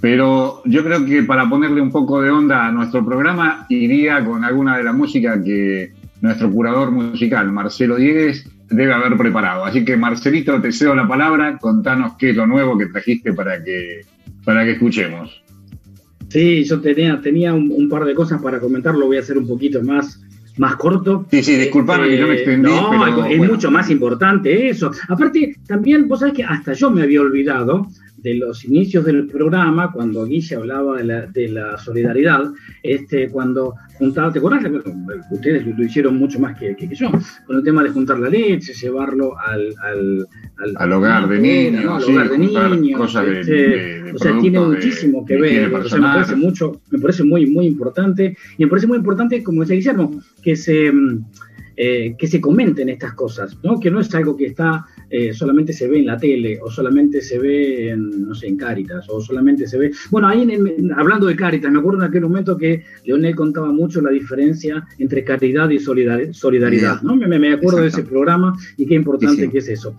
[0.00, 4.44] Pero yo creo que para ponerle un poco de onda a nuestro programa, iría con
[4.44, 9.64] alguna de la música que nuestro curador musical, Marcelo Diegues, debe haber preparado.
[9.64, 13.62] Así que Marcelito, te cedo la palabra, contanos qué es lo nuevo que trajiste para
[13.62, 14.00] que,
[14.44, 15.42] para que escuchemos.
[16.28, 19.48] Sí, yo tenía, tenía un par de cosas para comentar, lo voy a hacer un
[19.48, 20.20] poquito más
[20.58, 21.26] más corto.
[21.30, 22.70] Sí, sí, disculpame que yo me extendí.
[22.70, 24.90] No, es mucho más importante eso.
[25.08, 27.86] Aparte, también, vos sabés que hasta yo me había olvidado
[28.22, 32.44] de los inicios del programa, cuando Guille hablaba de la, de la solidaridad,
[32.82, 34.70] este, cuando juntaba, ¿te acuerdas?
[35.30, 37.10] Ustedes lo, hicieron mucho más que, que, yo,
[37.46, 40.26] con el tema de juntar la leche, llevarlo al, al,
[40.76, 41.96] al, hogar de niños, ¿no?
[41.96, 43.14] al hogar de niños.
[43.14, 45.74] Este, o sea, tiene muchísimo que ver.
[45.74, 48.36] O sea, me parece mucho, me parece muy, muy importante.
[48.58, 51.24] Y me parece muy importante, como decía Guillermo, que se, mm,
[51.76, 53.80] eh, que se comenten estas cosas, ¿no?
[53.80, 57.20] Que no es algo que está eh, solamente se ve en la tele o solamente
[57.20, 59.90] se ve en, no sé, en Cáritas o solamente se ve...
[60.10, 60.46] Bueno, ahí
[60.96, 65.24] hablando de Cáritas, me acuerdo en aquel momento que Leonel contaba mucho la diferencia entre
[65.24, 67.16] caridad y solidaridad, ¿no?
[67.16, 69.96] Me, acuerdo de ese programa y qué importante que es eso.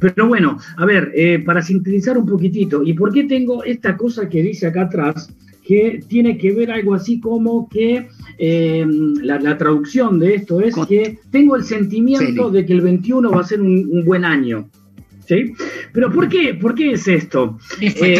[0.00, 4.28] Pero bueno, a ver, eh, para sintetizar un poquitito, ¿y por qué tengo esta cosa
[4.28, 5.32] que dice acá atrás?
[5.68, 8.86] Que tiene que ver algo así como que eh,
[9.20, 13.44] la, traducción de esto es que tengo el sentimiento de que el 21 va a
[13.44, 14.70] ser un, buen año.
[15.26, 15.52] ¿Sí?
[15.92, 17.58] Pero ¿por qué, ¿por qué es esto?
[17.82, 18.18] ¿Es eh,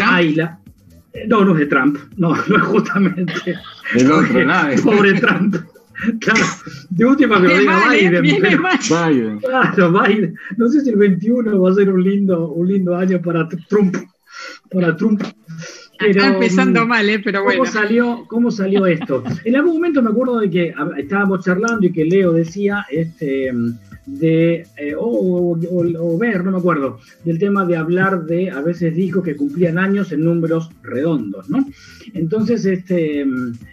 [1.27, 3.55] no, no es de Trump, no, no es justamente.
[3.95, 4.75] El otro, nada.
[4.83, 5.55] Pobre Trump.
[6.19, 6.45] Claro,
[6.91, 8.21] de última que lo diga Biden.
[8.21, 9.39] Biden.
[9.39, 10.35] Claro, Biden.
[10.55, 13.97] No sé si el 21 va a ser un lindo, un lindo año para Trump.
[14.71, 15.23] Para Trump.
[15.99, 17.19] Está empezando mm, mal, ¿eh?
[17.19, 17.59] pero bueno.
[17.59, 19.23] ¿Cómo salió, ¿Cómo salió esto?
[19.45, 23.51] en algún momento me acuerdo de que estábamos charlando y que Leo decía, este,
[24.05, 29.21] de, eh, o, ver, no me acuerdo, del tema de hablar de, a veces dijo
[29.21, 31.65] que cumplían años en números redondos, ¿no?
[32.13, 33.25] Entonces, este,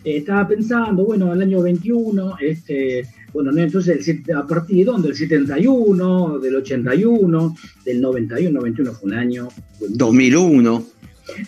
[0.05, 5.09] estaba pensando, bueno, el año 21, este, bueno, entonces, ¿a partir de dónde?
[5.09, 9.49] ¿El 71, del 81, del 91, 91 fue un año.
[9.91, 10.85] 2001.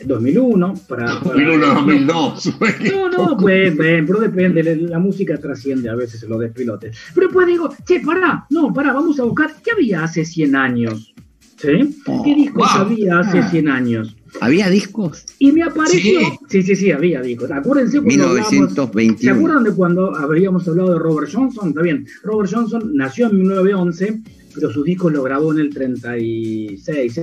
[0.04, 1.14] 2001, para...
[1.14, 2.54] 2001, 2002.
[2.92, 6.96] No, no, pues, pero depende, la música trasciende a veces los despilotes.
[7.14, 11.14] Pero pues digo, che, pará, no, pará, vamos a buscar, ¿qué había hace 100 años?
[11.56, 12.02] ¿Sí?
[12.06, 13.74] Oh, ¿Qué discos había hace 100 ah.
[13.74, 14.16] años?
[14.40, 15.24] ¿Había discos?
[15.38, 16.20] Y me apareció.
[16.48, 17.50] Sí, sí, sí, había discos.
[17.50, 19.18] Acuérdense cuando 1921.
[19.18, 21.70] ¿Se acuerdan de cuando habríamos hablado de Robert Johnson?
[21.70, 22.06] Está bien.
[22.22, 24.22] Robert Johnson nació en 1911
[24.58, 27.20] pero sus discos lo grabó en el 36.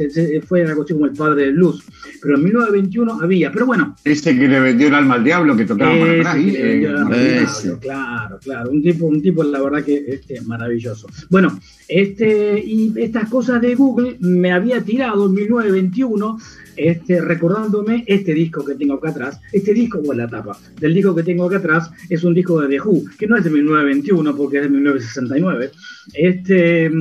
[0.48, 1.84] Fue algo así como el padre del blues.
[2.22, 3.52] Pero en 1921 había.
[3.52, 3.96] Pero bueno.
[4.04, 6.38] Ese que le vendió el alma al diablo que tocaba para atrás.
[6.40, 7.46] Eh,
[7.82, 8.72] claro, claro.
[8.72, 11.08] Un tipo, un tipo, la verdad que este, maravilloso.
[11.30, 16.38] Bueno, este, y estas cosas de Google me había tirado en 1921
[16.78, 19.40] este, recordándome este disco que tengo acá atrás.
[19.52, 22.70] Este disco, o la tapa del disco que tengo acá atrás, es un disco de
[22.70, 25.72] The Who, que no es de 1921 porque es de 1969.
[26.14, 26.92] Este,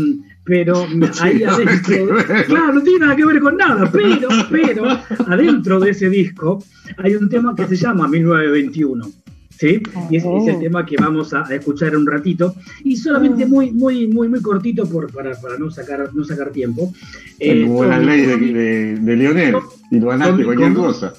[0.45, 0.87] pero
[1.21, 4.85] ahí adentro, claro, no tiene nada que ver con nada, pero, pero
[5.27, 6.63] adentro de ese disco
[6.99, 9.24] hay un tema que se llama 1921.
[9.65, 9.83] ¿Sí?
[10.11, 12.55] Y ese es el tema que vamos a, escuchar un ratito.
[12.83, 13.49] Y solamente ah.
[13.49, 16.93] muy, muy, muy, muy cortito por, para, para no sacar, no sacar tiempo.
[17.39, 19.57] Eh, la ley de, de, Leonel,
[19.91, 21.15] y lo ganaste cualquier cosa.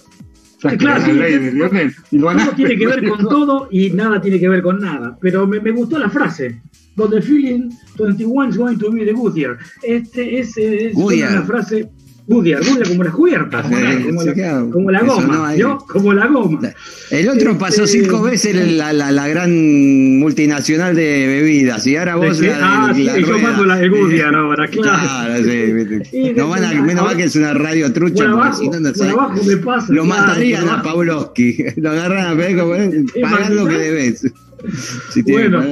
[0.78, 4.62] Claro, la ley de todo tiene que ver con todo y nada tiene que ver
[4.62, 5.18] con nada.
[5.22, 6.62] Pero me, me gustó la frase.
[6.96, 9.58] The feeling 21 is going to be the good year.
[9.84, 11.90] Este es, es una frase
[12.28, 15.78] Goodyear, Goodyear como las cubiertas, como, la, como, la, goma, ¿no?
[15.78, 16.74] Como la goma.
[17.12, 22.16] El otro pasó este, cinco veces la, la, la, gran multinacional de bebidas y ahora
[22.16, 25.08] vos la, Ah, sí, yo mando la de Goodyear ahora, claro.
[25.08, 25.44] Claro,
[26.10, 28.80] sí, no van a, menos mal que es una radio trucha, por abajo, si no,
[28.80, 29.94] no por abajo me pasa.
[29.94, 32.74] Lo claro, matarían a Pavlovsky, lo agarran a ver como
[33.22, 34.34] pagar lo que debes.
[35.12, 35.64] Si bueno.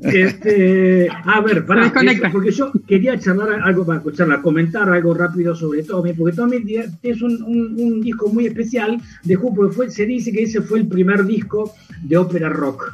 [0.00, 1.92] Este, a ver, para
[2.32, 6.64] porque yo quería charlar algo para escucharla, comentar algo rápido sobre Tommy, porque Tommy
[7.02, 10.80] es un, un, disco muy especial de Who, porque fue, se dice que ese fue
[10.80, 12.92] el primer disco de ópera rock.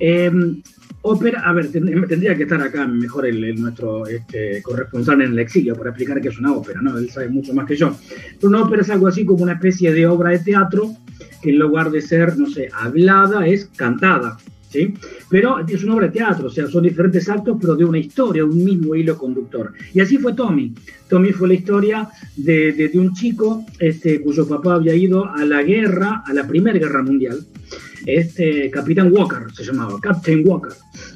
[0.00, 0.62] Em,
[1.02, 5.76] ópera, a ver, tendría que estar acá mejor el, nuestro este, corresponsal en el exilio
[5.76, 6.96] para explicar qué es una ópera, ¿no?
[6.96, 7.94] Él sabe mucho más que yo.
[8.40, 10.96] Pero una ópera es algo así como una especie de obra de teatro
[11.42, 14.38] que en lugar de ser, no sé, hablada, es cantada.
[14.76, 14.92] ¿Sí?
[15.30, 18.44] Pero es una obra de teatro, o sea, son diferentes actos, pero de una historia,
[18.44, 19.72] un mismo hilo conductor.
[19.94, 20.74] Y así fue Tommy.
[21.08, 25.62] Tommy fue la historia de, de un chico este, cuyo papá había ido a la
[25.62, 27.38] guerra, a la Primera Guerra Mundial,
[28.04, 30.72] este Capitán Walker se llamaba, Captain Walker.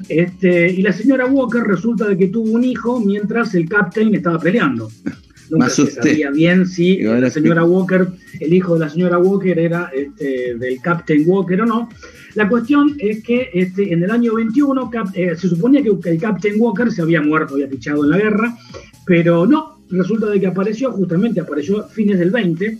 [0.09, 4.39] Este, y la señora Walker resulta de que tuvo un hijo mientras el Captain estaba
[4.39, 4.89] peleando.
[5.51, 8.07] Nunca se sabía bien si la señora Walker,
[8.39, 11.89] el hijo de la señora Walker era este, del Captain Walker o no.
[12.35, 16.55] La cuestión es que este, en el año 21 eh, se suponía que el Captain
[16.57, 18.57] Walker se había muerto, había fichado en la guerra,
[19.05, 22.77] pero no, resulta de que apareció, justamente apareció a fines del 20,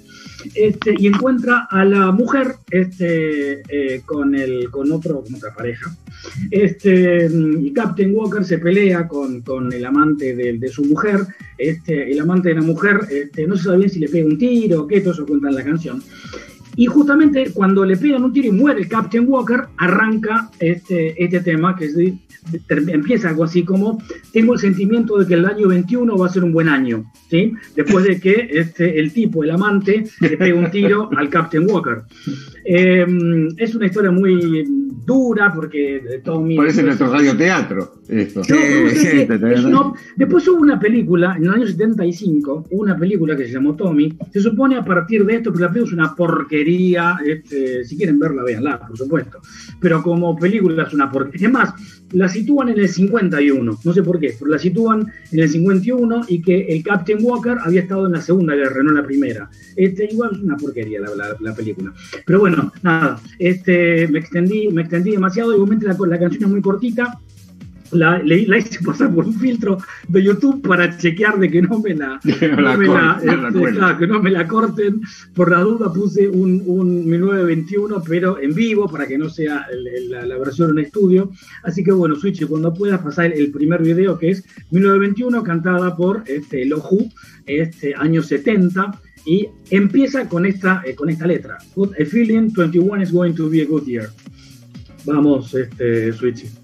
[0.56, 5.96] este, y encuentra a la mujer este, eh, con, el, con, otro, con otra pareja.
[6.50, 11.20] Este, y Captain Walker se pelea con, con el amante de, su mujer.
[11.58, 14.38] Este, el amante de la mujer este, no se sabe bien si le pega un
[14.38, 16.02] tiro o qué, todo eso cuenta en la canción.
[16.76, 21.40] Y justamente cuando le pegan un tiro y muere el Captain Walker, arranca este, este
[21.42, 21.96] tema que es
[22.70, 24.02] empieza algo así como,
[24.34, 27.54] tengo el sentimiento de que el año 21 va a ser un buen año, ¿sí?
[27.76, 32.04] Después de que este, el tipo, el amante, le pega un tiro al Captain Walker.
[32.66, 34.66] Em, es una historia muy
[35.06, 36.58] dura porque Tommy...
[36.58, 38.42] Parece nuestro radioteatro esto.
[40.18, 44.42] después hubo una película, en el año 75, una película que se llamó Tommy, se
[44.42, 46.61] supone a partir de esto, pero la película es una porquería,
[47.26, 49.39] este, si quieren verla, véanla, por supuesto.
[49.80, 51.47] Pero como película es una porquería.
[51.47, 51.74] Es más,
[52.12, 56.26] la sitúan en el 51, no sé por qué, pero la sitúan en el 51
[56.28, 59.50] y que el Captain Walker había estado en la Segunda Guerra, no en la Primera.
[59.76, 61.00] Este, igual es una porquería
[61.39, 61.93] la, película.
[62.26, 66.62] Pero bueno, nada, este, me, extendí, me extendí demasiado, igualmente la, la canción es muy
[66.62, 67.19] cortita,
[67.91, 69.77] la, la, hice pasar por un filtro
[70.08, 72.19] de YouTube para chequear de que no me la,
[73.99, 75.01] que no me la corten.
[75.34, 79.65] Por la duda puse un, un 1921, pero en vivo para que no sea
[80.10, 81.32] la, versión en estudio.
[81.63, 86.23] Así que bueno, Switch, cuando puedas pasar el, primer video que es 1921, cantada por
[86.25, 87.10] este, Lohu,
[87.45, 88.99] este, año 70.
[89.23, 91.60] Y empieza con esta, eh, con esta letra.
[91.60, 94.10] a feeling 21 is going to be a good year.
[95.06, 96.61] Vamos, este, Switch.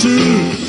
[0.00, 0.63] Two.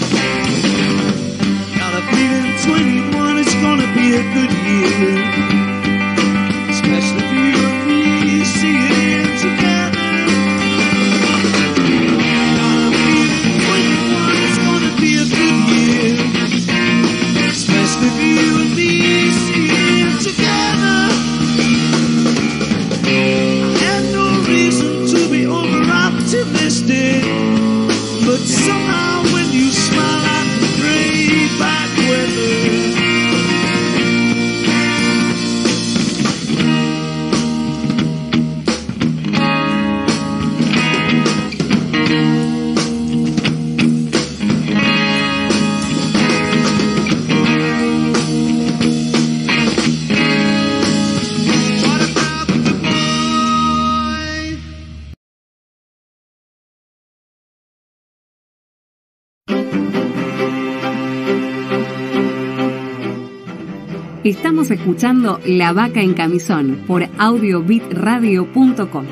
[64.95, 69.05] Escuchando La Vaca en Camisón por audiobitradio.com.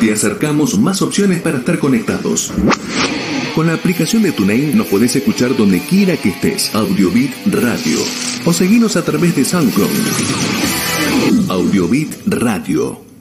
[0.00, 2.54] Te acercamos más opciones para estar conectados.
[3.54, 6.74] Con la aplicación de TuneIn nos podés escuchar donde quiera que estés.
[6.74, 7.98] Audiobit Radio.
[8.46, 9.90] O seguinos a través de SoundCloud.
[11.50, 13.13] Audiobit Radio.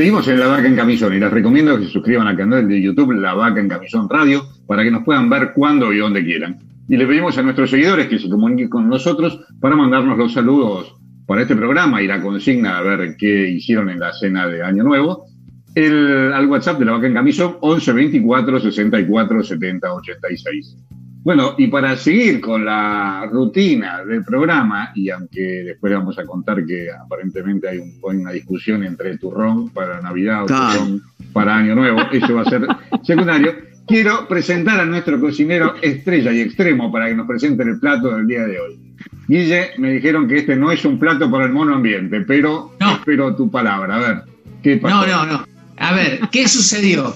[0.00, 2.80] Seguimos en La Vaca en Camisón y les recomiendo que se suscriban al canal de
[2.80, 6.56] YouTube La Vaca en Camisón Radio para que nos puedan ver cuando y donde quieran.
[6.88, 10.96] Y le pedimos a nuestros seguidores que se comuniquen con nosotros para mandarnos los saludos
[11.26, 14.84] para este programa y la consigna a ver qué hicieron en la cena de Año
[14.84, 15.26] Nuevo.
[15.74, 20.76] El, al WhatsApp de la Vaca en Camisón 11 24 64 70 86.
[21.22, 26.64] Bueno, y para seguir con la rutina del programa, y aunque después vamos a contar
[26.64, 31.02] que aparentemente hay, un, una discusión entre turrón para Navidad o turrón
[31.34, 32.66] para Año Nuevo, eso va a ser
[33.02, 33.54] secundario,
[33.86, 38.26] quiero presentar a nuestro cocinero estrella y extremo para que nos presente el plato del
[38.26, 38.78] día de hoy.
[39.28, 43.36] Guille, me dijeron que este no es un plato para el mono ambiente, pero espero
[43.36, 43.96] tu palabra.
[43.96, 44.22] A ver,
[44.62, 45.06] ¿qué pasó?
[45.06, 45.46] No, no, no.
[45.76, 47.14] A ver, ¿qué sucedió?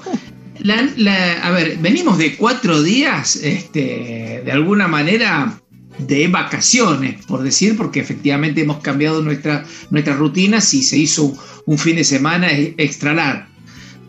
[0.73, 5.61] A ver, venimos de cuatro días, este, de alguna manera,
[5.99, 11.33] de vacaciones, por decir, porque efectivamente hemos cambiado nuestra, nuestras rutinas y se hizo
[11.67, 13.47] un, fin de semana extra largo.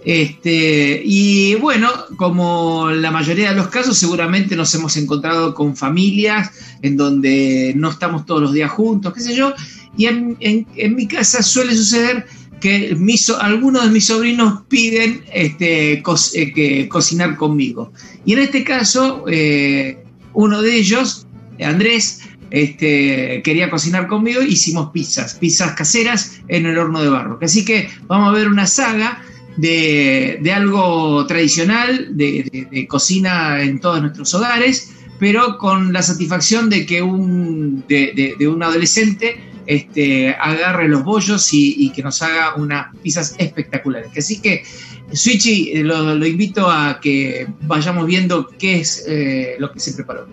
[0.06, 6.51] Este, y bueno, como la mayoría de los casos, seguramente nos hemos encontrado con familias
[6.84, 9.53] en donde no estamos todos los días juntos, qué sé yo,
[9.97, 12.28] y en, en, mi casa suele suceder
[12.62, 12.95] que
[13.39, 17.91] algunos de mis sobrinos piden este, eh, que cocinar conmigo.
[18.26, 20.03] Y en este caso, eh,
[20.34, 21.28] uno de ellos,
[21.62, 27.39] Andrés, este, quería cocinar conmigo, hicimos pizzas, pizzas caseras en el horno de barro.
[27.41, 29.22] Así que vamos a ver una saga
[29.58, 37.01] de, algo tradicional, de, cocina en todos nuestros hogares, pero con la satisfacción de que
[37.01, 44.09] un, de, un adolescente este, agarre los bollos y, que nos haga unas pizzas espectaculares.
[44.18, 44.63] Así que,
[45.11, 50.28] Switchy, eh, lo, invito a que vayamos viendo qué es eh, lo que se preparó.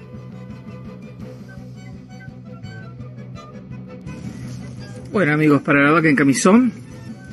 [5.13, 6.73] Bueno amigos, para la vaca en camisón,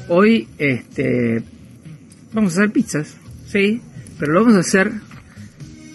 [0.10, 1.42] hoy este,
[2.34, 3.16] vamos a hacer pizzas,
[3.48, 3.82] ¿sí?
[4.20, 4.92] Pero lo vamos a hacer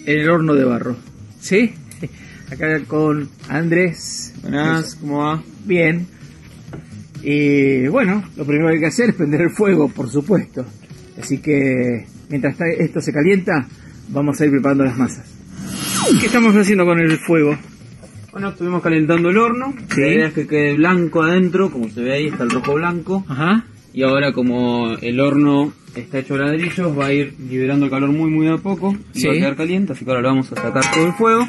[0.05, 0.97] en el horno de barro,
[1.39, 1.75] ¿sí?
[2.51, 4.33] Acá con Andrés.
[4.41, 5.43] Buenas, ¿cómo va?
[5.65, 6.07] Bien.
[7.21, 10.65] Y bueno, lo primero que hay que hacer es prender el fuego, por supuesto.
[11.19, 13.67] Así que mientras esto se calienta,
[14.09, 15.25] vamos a ir preparando las masas.
[16.19, 17.57] ¿Qué estamos haciendo con el fuego?
[18.31, 19.73] Bueno, estuvimos calentando el horno.
[19.97, 23.25] La idea es que quede blanco adentro, como se ve ahí, está el rojo blanco.
[23.27, 23.65] Ajá.
[23.93, 28.09] Y ahora como el horno está hecho de ladrillos, va a ir liberando el calor
[28.09, 30.55] muy muy a poco y va a quedar caliente, así que ahora lo vamos a
[30.55, 31.47] sacar todo el fuego.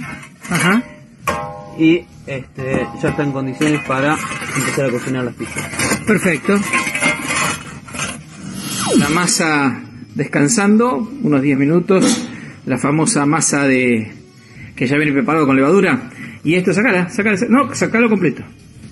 [0.48, 0.84] Ajá.
[1.76, 4.16] Y este, ya está en condiciones para
[4.56, 5.64] empezar a cocinar las pizzas.
[6.06, 6.58] Perfecto.
[8.98, 9.82] La masa
[10.14, 12.28] descansando, unos 10 minutos.
[12.66, 14.12] La famosa masa de
[14.74, 16.10] que ya viene preparado con levadura.
[16.42, 18.42] Y esto, sacala, sacala, no, sacalo completo.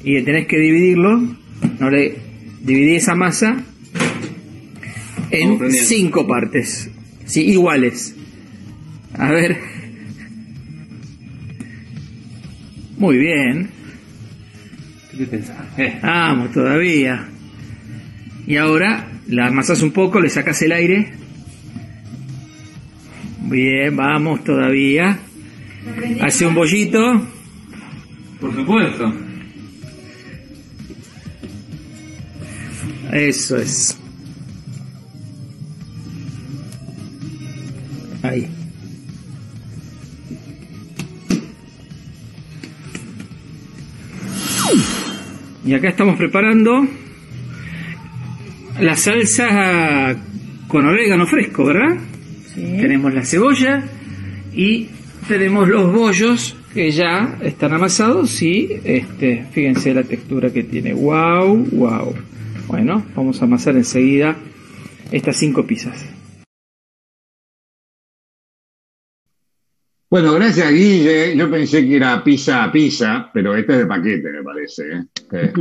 [0.03, 1.20] Y tenés que dividirlo.
[1.80, 2.16] No le
[2.62, 3.57] dividí esa masa
[5.30, 6.91] en cinco partes,
[7.24, 8.14] sí, iguales.
[9.14, 9.73] A ver.
[12.97, 13.70] Muy bien.
[15.16, 15.57] ¿Qué pensás?
[15.78, 17.28] Eh, vamos, todavía.
[18.47, 21.12] Y ahora la amasas un poco, le sacas el aire.
[23.42, 25.18] Bien, vamos todavía.
[26.20, 27.26] Hace un bollito.
[28.40, 29.12] Por supuesto.
[33.12, 33.99] Eso es.
[38.22, 38.53] Ahí.
[45.66, 46.86] Y acá estamos preparando
[48.80, 50.14] la salsa
[50.68, 51.96] con orégano fresco, ¿verdad?
[52.54, 53.82] Tenemos la cebolla
[54.54, 54.88] y
[55.26, 60.92] tenemos los bollos que ya están amasados y este, fíjense la textura que tiene.
[60.92, 62.14] Wow, wow.
[62.66, 64.36] Bueno, vamos a amasar enseguida
[65.12, 66.13] estas cinco pizzas.
[70.14, 71.36] Bueno, gracias Guille.
[71.36, 74.84] Yo pensé que era pizza a pizza, pero este es de paquete, me parece.
[74.92, 75.52] ¿eh?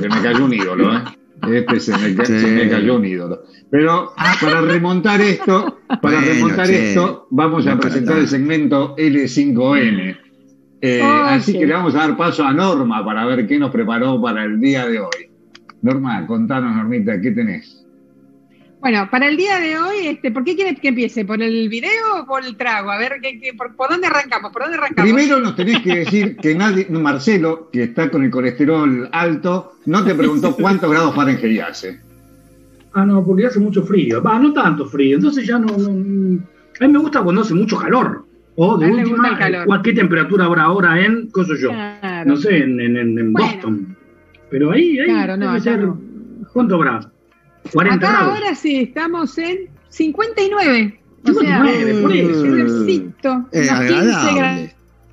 [0.00, 1.04] se me cayó un ídolo, ¿eh?
[1.48, 3.44] Este se me, cayó un ídolo.
[3.70, 10.18] Pero para remontar esto, para remontar esto, vamos a presentar el segmento L5N.
[10.80, 11.58] Eh, Oh, así sí.
[11.60, 14.58] que le vamos a dar paso a Norma para ver qué nos preparó para el
[14.58, 15.30] día de hoy.
[15.82, 17.79] Norma, contanos, Normita, ¿qué tenés?
[18.80, 21.26] Bueno, para el día de hoy, este, ¿por qué quieres que empiece?
[21.26, 21.90] ¿Por el video
[22.22, 22.90] o por el trago?
[22.90, 24.50] A ver, ¿qué, qué- por, por dónde arrancamos?
[24.52, 25.12] ¿Por dónde arrancamos?
[25.12, 30.02] Primero nos tenés que decir que nadie, Marcelo, que está con el colesterol alto, no
[30.02, 32.00] te preguntó cuántos grados Fahrenheit hace.
[32.94, 34.22] Ah, no, porque hace mucho frío.
[34.22, 35.16] Va, no tanto frío.
[35.16, 36.38] Entonces ya no, no-
[36.80, 38.24] A mí me gusta cuando hace mucho calor.
[38.56, 39.66] O de última, calor.
[39.66, 42.30] cualquier temperatura habrá ahora en, qué sé yo, Claro.
[42.30, 43.46] no sé, en, en, en- en Bueno.
[43.52, 43.96] Boston.
[44.50, 46.00] Pero ahí, ahí Claro, no, ser- no.
[46.52, 47.00] ¿Cuánto habrá?
[47.72, 48.34] 40 Acá grados.
[48.38, 51.00] ahora sí, estamos en 59.
[51.22, 52.30] O 59, sea, por eso.
[52.30, 54.34] Es unos 15 agradable.
[54.38, 54.70] grados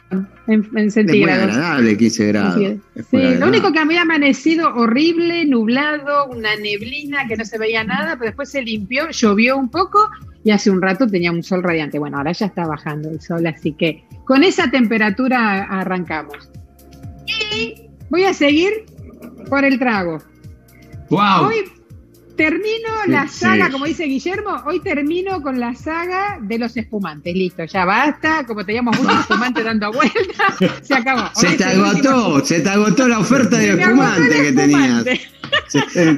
[0.10, 1.44] en, en Es muy centígrados.
[1.56, 2.62] agradable 15 grados.
[3.12, 8.28] Lo único que había amanecido horrible, nublado, una neblina que no se veía nada, pero
[8.28, 10.10] después se limpió, llovió un poco
[10.46, 12.00] y hace un rato tenía un sol radiante.
[12.00, 16.50] Bueno, ahora ya está bajando el sol, así que con esa temperatura arrancamos.
[17.54, 18.86] Y voy a seguir
[19.50, 20.20] por el trago.
[21.10, 21.48] ¡Wow!
[21.48, 21.56] Hoy
[22.38, 23.72] termino Sí, la saga, sí.
[23.72, 27.36] como dice Guillermo, hoy termino con la saga de los espumantes.
[27.36, 31.24] Listo, ya basta, como teníamos muchos espumantes dando vueltas, se acabó.
[31.24, 35.06] Hoy Se te último agotó, se te agotó la oferta de espumante que tenías.
[35.08, 35.22] espumante.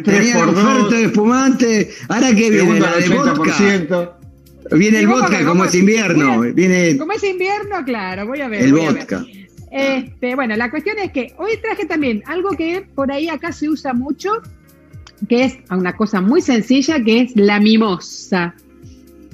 [0.03, 1.89] Tenías 3x2, oferta de espumante.
[2.09, 3.34] Ahora que viene la de vodka.
[3.57, 4.11] 80%.
[4.72, 6.41] Viene el vodka como es invierno.
[6.53, 8.61] Viene Como es invierno, claro, voy a ver.
[8.63, 8.93] el ver.
[8.93, 9.26] vodka.
[9.72, 13.70] Este, bueno, la cuestión es que hoy traje también algo que por ahí acá se
[13.70, 14.32] usa mucho,
[15.28, 18.55] que es una cosa muy sencilla, que es la mimosa.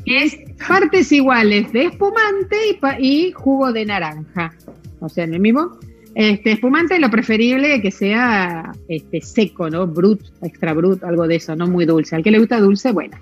[0.05, 2.57] Que es partes iguales de espumante
[2.99, 4.53] y, y jugo de naranja.
[4.99, 5.77] O sea, en el mismo.
[6.15, 9.85] Este, espumante lo preferible que sea este, seco, ¿no?
[9.85, 12.15] Brut, extra brut, algo de eso, no muy dulce.
[12.15, 13.17] Al que le gusta dulce, bueno.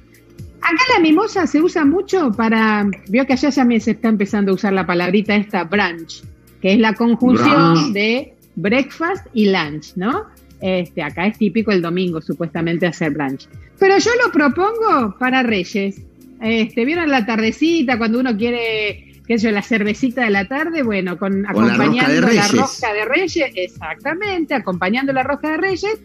[0.62, 2.86] Acá la mimosa se usa mucho para.
[3.10, 6.24] Veo que allá ya me se está empezando a usar la palabrita esta brunch,
[6.62, 7.94] que es la conjunción Brunch.
[7.94, 10.26] de breakfast y lunch, ¿no?
[10.64, 13.50] Este, acá es típico el domingo, supuestamente, hacer brunch.
[13.78, 16.02] Pero yo lo propongo para Reyes.
[16.42, 20.82] Este, ¿Vieron la tardecita cuando uno quiere, qué sé yo, la cervecita de la tarde?
[20.82, 25.58] Bueno, con, Con la rosca acompañando la rosca de Reyes, exactamente, acompañando la rosca de
[25.58, 26.00] Reyes,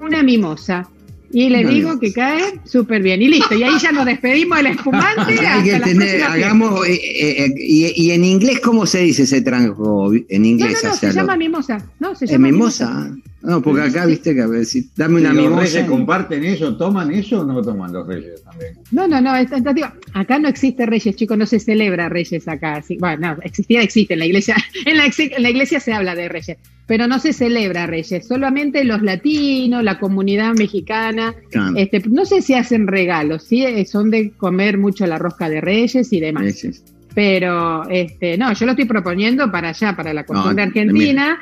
[0.00, 0.88] una mimosa.
[1.32, 3.20] Y le digo que cae súper bien.
[3.20, 5.44] Y listo, y ahí ya nos despedimos del espumante.
[5.44, 9.42] Hay que tener, hagamos, eh, eh, eh, y, y en inglés, ¿cómo se dice ese
[9.42, 10.12] tranjo?
[10.28, 11.84] En inglés no, no, se llama mimosa.
[11.98, 13.12] No, se ¿Es llama mimosa?
[13.42, 16.76] No, porque acá, viste, que a ver, si dame una ¿Y los reyes comparten eso?
[16.76, 18.78] ¿Toman eso o no toman los reyes también?
[18.90, 19.94] No, no, no, es tentativa.
[20.14, 22.82] Acá no existe Reyes, chicos, no se celebra Reyes acá.
[22.82, 24.56] Sí, bueno, no, existía, existe en la iglesia.
[24.86, 26.56] En la, ex- en la iglesia se habla de Reyes,
[26.86, 28.26] pero no se celebra Reyes.
[28.26, 31.34] Solamente los latinos, la comunidad mexicana.
[31.50, 31.74] Claro.
[31.76, 35.60] Este, no sé si hacen regalos, sí, Eh, son de comer mucho la rosca de
[35.60, 36.42] Reyes y demás.
[36.44, 36.82] Reyes.
[37.14, 41.38] Pero, este, no, yo lo estoy proponiendo para allá, para la costumbre No, argentina.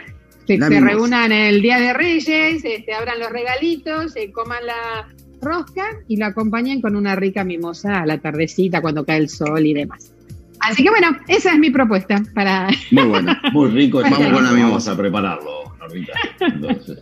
[0.47, 0.81] Se mimosa.
[0.81, 5.09] reúnan el Día de Reyes, este, abran los regalitos, se coman la
[5.41, 9.65] rosca y lo acompañen con una rica mimosa a la tardecita cuando cae el sol
[9.67, 10.11] y demás.
[10.61, 12.69] Así que bueno, esa es mi propuesta para.
[12.91, 13.37] Muy bueno.
[13.53, 14.01] Muy rico.
[14.03, 14.93] Vamos con la mimosa.
[14.93, 16.13] a prepararlo, Normita.
[16.41, 16.99] Entonces,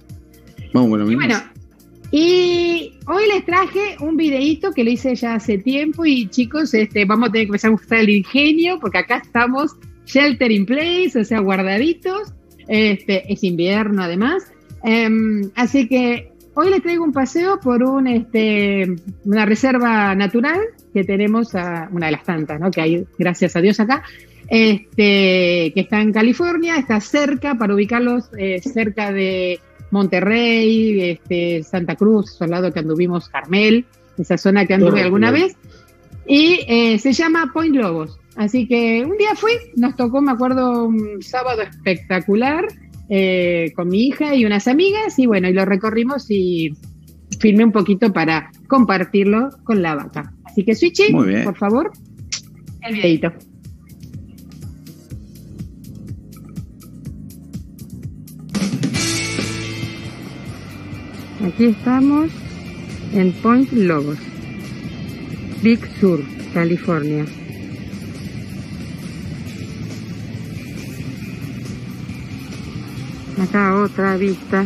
[0.73, 1.27] Vamos con la Y mimosa.
[1.29, 1.53] bueno,
[2.11, 7.05] y hoy les traje un videíto que lo hice ya hace tiempo y chicos, este,
[7.05, 9.77] vamos a tener que empezar a usar el ingenio porque acá estamos
[10.07, 12.33] shelter in place, o sea, guardaditos.
[12.69, 14.45] Este, es invierno además.
[14.85, 20.61] Em, así que hoy les traigo un paseo por un, este, una reserva natural
[20.93, 22.71] que tenemos, a, una de las tantas ¿no?
[22.71, 24.03] que hay, gracias a Dios acá,
[24.49, 29.61] este, que está en California, está cerca, para ubicarlos eh, cerca de
[29.91, 33.87] Monterrey, este, Santa Cruz, al lado que anduvimos Carmel,
[34.19, 35.07] esa zona que anduve Correcto.
[35.07, 35.57] alguna vez,
[36.27, 38.19] y eh, se llama Point Lobos.
[38.37, 42.67] Así que un día fui, nos tocó, me acuerdo, un sábado espectacular
[43.11, 46.71] eh, con mi hija y unas amigas, y bueno, y lo recorrimos y
[47.41, 50.33] filmé un poquito para compartirlo con la vaca.
[50.45, 51.13] Así que, Switchy,
[51.45, 51.93] por favor,
[52.83, 53.33] el videito.
[61.45, 62.31] Aquí estamos
[63.15, 64.19] en Point Lobos,
[65.63, 66.21] Big Sur,
[66.53, 67.25] California.
[73.41, 74.65] Acá otra vista.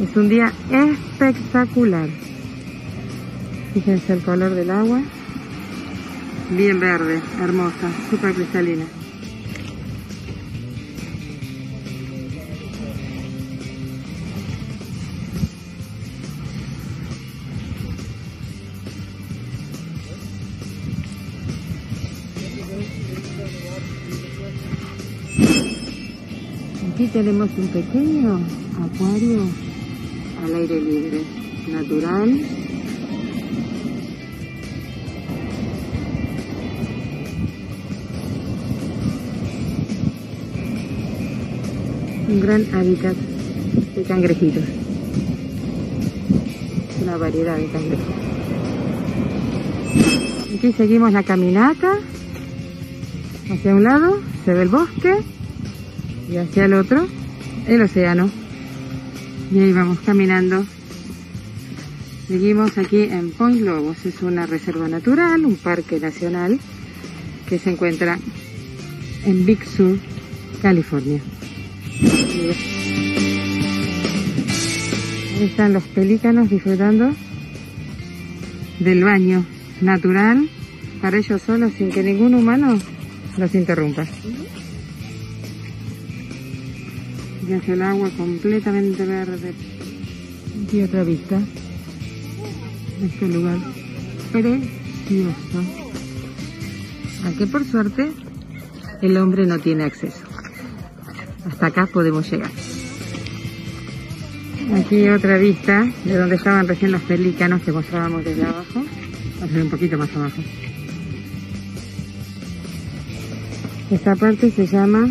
[0.00, 2.08] Es un día espectacular.
[3.74, 5.02] Fíjense el color del agua.
[6.50, 8.84] Bien verde, hermosa, súper cristalina.
[27.16, 28.38] Tenemos un pequeño
[28.78, 29.40] acuario
[30.44, 31.22] al aire libre,
[31.66, 32.40] natural.
[42.28, 43.16] Un gran hábitat
[43.94, 44.64] de cangrejitos.
[47.02, 48.14] Una variedad de cangrejos.
[50.54, 51.94] Aquí seguimos la caminata.
[53.50, 55.35] Hacia un lado se ve el bosque
[56.28, 57.06] y hacia el otro
[57.66, 58.30] el océano.
[59.52, 60.64] Y ahí vamos caminando.
[62.28, 64.04] Seguimos aquí en Point Lobos.
[64.04, 66.58] Es una reserva natural, un parque nacional
[67.48, 68.18] que se encuentra
[69.24, 69.98] en Big Sur,
[70.60, 71.20] California.
[75.36, 77.14] Ahí están los pelícanos disfrutando
[78.80, 79.44] del baño
[79.80, 80.48] natural
[81.00, 82.78] para ellos solos sin que ningún humano
[83.36, 84.06] los interrumpa.
[87.54, 89.54] Hacia el agua completamente verde.
[90.72, 91.40] Y otra vista.
[93.02, 93.58] Este lugar
[94.32, 95.62] precioso.
[97.24, 98.12] A que por suerte
[99.02, 100.24] el hombre no tiene acceso.
[101.48, 102.50] Hasta acá podemos llegar.
[104.74, 108.84] Aquí otra vista de donde estaban recién los pelícanos que mostrábamos desde abajo.
[109.36, 110.42] Vamos a ver un poquito más abajo.
[113.90, 115.08] Esta parte se llama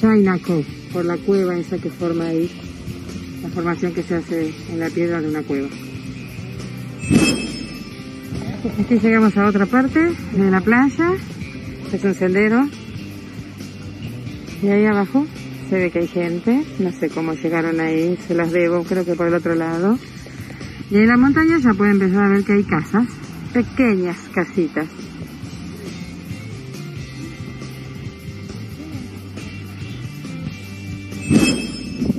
[0.00, 2.50] China Cove, por la cueva esa que forma ahí,
[3.42, 5.68] la formación que se hace en la piedra de una cueva.
[8.80, 11.12] Aquí llegamos a otra parte de la playa,
[11.92, 12.68] es un sendero,
[14.62, 15.26] y ahí abajo
[15.68, 19.14] se ve que hay gente, no sé cómo llegaron ahí, se las debo, creo que
[19.14, 19.98] por el otro lado.
[20.90, 23.06] Y en la montaña ya pueden empezar a ver que hay casas,
[23.52, 24.86] pequeñas casitas.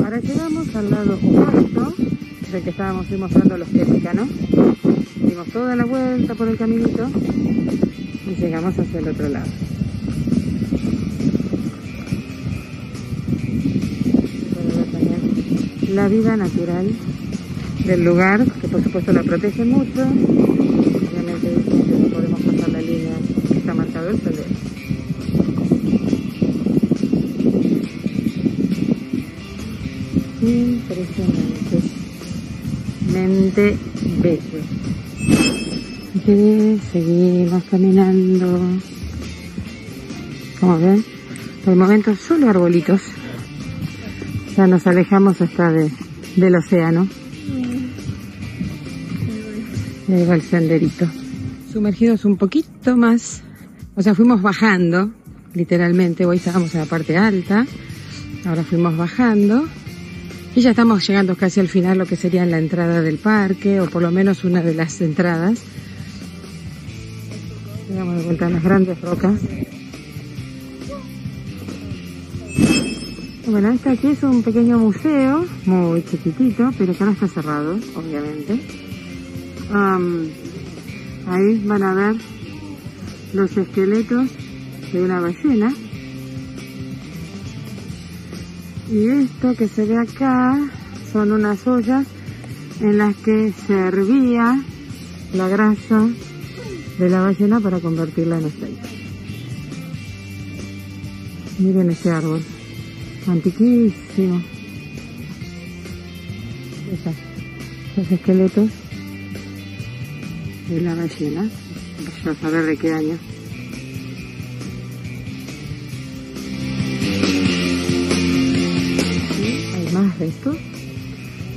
[0.10, 1.94] Ahora llegamos al lado opuesto
[2.52, 4.28] del que estábamos mostrando los pelícanos.
[5.24, 7.08] Dimos toda la vuelta por el caminito
[8.26, 9.46] y llegamos hacia el otro lado.
[15.90, 16.88] la vida natural
[17.86, 20.02] del lugar, que por supuesto la protege mucho.
[20.02, 21.54] Obviamente
[22.00, 23.14] no podemos pasar la línea
[23.48, 24.59] que está marcado el sendero.
[33.14, 33.78] Mente
[34.22, 34.60] bello.
[36.16, 38.60] Aquí seguimos caminando.
[40.60, 41.06] Como ven,
[41.64, 43.02] por el momento solo arbolitos.
[44.58, 45.90] Ya nos alejamos hasta de,
[46.36, 47.08] del océano.
[50.08, 51.08] Y ahí va el senderito.
[51.72, 53.42] Sumergidos un poquito más.
[53.96, 55.12] O sea, fuimos bajando,
[55.54, 56.26] literalmente.
[56.26, 57.66] Hoy estábamos en la parte alta.
[58.46, 59.66] Ahora fuimos bajando.
[60.56, 63.90] Y ya estamos llegando casi al final, lo que sería la entrada del parque, o
[63.90, 65.62] por lo menos una de las entradas.
[67.90, 69.40] Llegamos de vuelta a las grandes rocas.
[73.50, 78.60] Bueno, este aquí es un pequeño museo, muy chiquitito, pero que ahora está cerrado, obviamente.
[81.28, 82.16] ahí van a ver
[83.34, 84.30] los esqueletos
[84.94, 85.74] de una ballena.
[88.92, 90.58] Y esto que se ve acá
[91.12, 92.08] son unas ollas
[92.82, 94.64] en las que se hervía
[95.34, 96.08] la grasa
[96.98, 98.90] de la ballena para convertirla en aceite.
[101.60, 102.42] Miren este árbol
[103.28, 104.42] antiquísimo.
[106.92, 107.14] Esa,
[107.96, 108.70] los esqueletos
[110.70, 111.48] de la ballena.
[112.26, 113.18] A saber de qué año.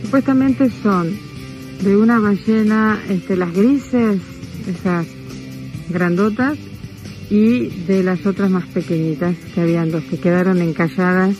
[0.02, 1.16] Supuestamente son
[1.82, 4.20] de una ballena, este, las grises,
[4.66, 5.06] esas
[5.88, 6.58] grandotas,
[7.30, 11.36] y de las otras más pequeñitas, que habían dos que quedaron encalladas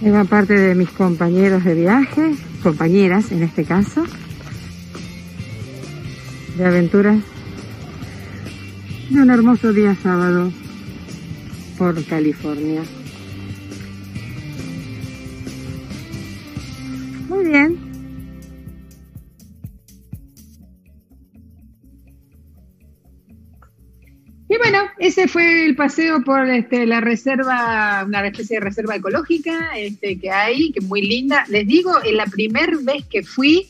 [0.00, 4.04] Iba parte de mis compañeros de viaje, compañeras en este caso,
[6.58, 7.18] de aventuras
[9.08, 10.52] de un hermoso día sábado
[11.78, 12.82] por California.
[17.46, 17.96] Bien,
[24.48, 29.72] Y bueno, ese fue el paseo por este, la reserva, una especie de reserva ecológica
[29.76, 31.44] este, que hay, que es muy linda.
[31.48, 33.68] Les digo, en la primera vez que fui,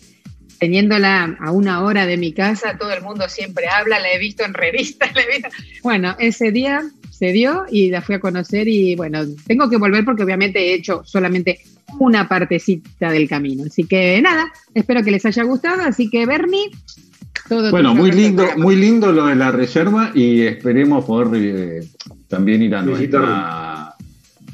[0.58, 4.44] teniéndola a una hora de mi casa, todo el mundo siempre habla, la he visto
[4.44, 5.48] en revistas, la he visto.
[5.82, 10.04] Bueno, ese día se dio y la fui a conocer y bueno, tengo que volver
[10.04, 11.62] porque obviamente he hecho solamente
[11.98, 13.64] una partecita del camino.
[13.66, 15.82] Así que nada, espero que les haya gustado.
[15.82, 16.70] Así que Bernie,
[17.48, 18.64] todo Bueno, muy el lindo, programa.
[18.64, 21.28] muy lindo lo de la reserva y esperemos poder
[21.80, 21.88] eh,
[22.28, 23.26] también ir a, Visitarla.
[23.28, 23.94] nuestra-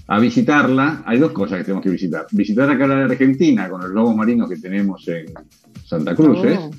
[0.09, 1.03] a visitarla.
[1.07, 2.27] Hay dos cosas que tenemos que visitar.
[2.33, 5.27] Visitar acá la de Argentina con los lobos marinos que tenemos en
[5.87, 6.59] Santa Cruz ¿eh?
[6.59, 6.71] Oh.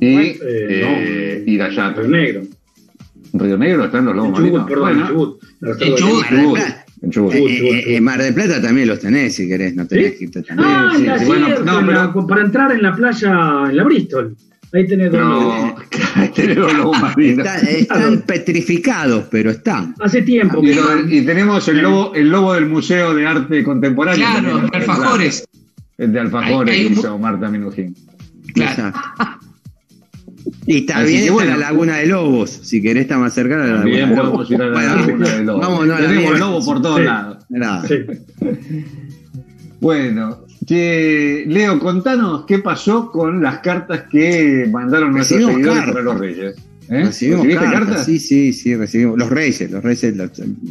[0.00, 1.90] y Eh, eh, no, ir allá.
[1.92, 2.42] Río Negro.
[3.32, 4.68] ¿En Río Negro están los En lobos Chubut, marinos.
[4.68, 5.40] perdón, en Bueno, de Chubut.
[5.78, 5.98] Chubut.
[5.98, 6.58] Chubut, en Chubut.
[7.02, 10.18] Eh, eh, eh, Mar del Plata también los tenés, si querés, no tenés ¿Sí?
[10.18, 10.68] que irte también.
[10.70, 13.64] Ah, Sí, ya, sí, sí, bueno, en no, la- pero- para entrar en la playa,
[13.68, 14.36] en la Bristol.
[14.74, 15.20] Ahí tenés dos
[16.74, 17.46] lobos marinos.
[17.46, 19.94] Está- están petrificados, pero están.
[20.00, 20.60] Hace tiempo.
[20.62, 24.24] Y, lo- y tenemos el lobo, el lobo del Museo de Arte Contemporáneo.
[24.26, 25.44] Claro, también, alfajores.
[25.98, 27.94] El de alfajores Hay- hizo Marta Minujín.
[28.54, 28.92] Claro.
[30.66, 31.50] Y Así también que está bueno.
[31.52, 34.62] la Laguna de Lobos, si querés estar más cercana a la Laguna de podemos ir
[34.62, 35.60] a la Bueno, Laguna de Lobos.
[35.66, 37.04] Vamos, no, Tenemos lobos por todos Sí.
[37.04, 37.38] lados.
[37.48, 37.88] Nada.
[37.88, 37.94] Sí.
[39.80, 46.18] Bueno, che, Leo, contanos qué pasó con las cartas que mandaron nuestros seguidores para los
[46.20, 46.54] Reyes.
[46.92, 47.04] ¿Eh?
[47.04, 49.18] Recibimos ¿Recibiste cartas, Sí, sí, sí, recibimos.
[49.18, 50.14] Los Reyes, los Reyes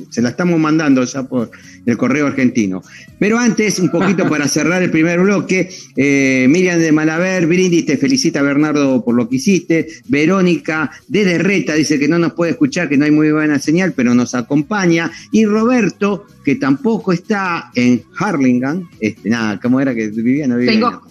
[0.09, 1.49] se la estamos mandando ya por
[1.85, 2.83] el correo argentino.
[3.17, 7.97] Pero antes, un poquito para cerrar el primer bloque, eh, Miriam de Malaver, Brindis te
[7.97, 9.87] felicita Bernardo por lo que hiciste.
[10.07, 13.93] Verónica de Derreta dice que no nos puede escuchar, que no hay muy buena señal,
[13.95, 15.11] pero nos acompaña.
[15.31, 20.47] Y Roberto, que tampoco está en Harlingham, este, nada, ¿cómo era que vivía?
[20.47, 20.73] No vivía.
[20.73, 21.10] Tengo-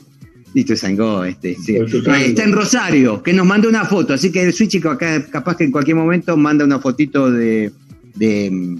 [0.76, 1.76] Sangó, este, sí.
[1.76, 5.64] Está en Rosario, que nos mandó una foto, así que el Switch acá capaz que
[5.64, 7.70] en cualquier momento manda una fotito de,
[8.16, 8.76] de.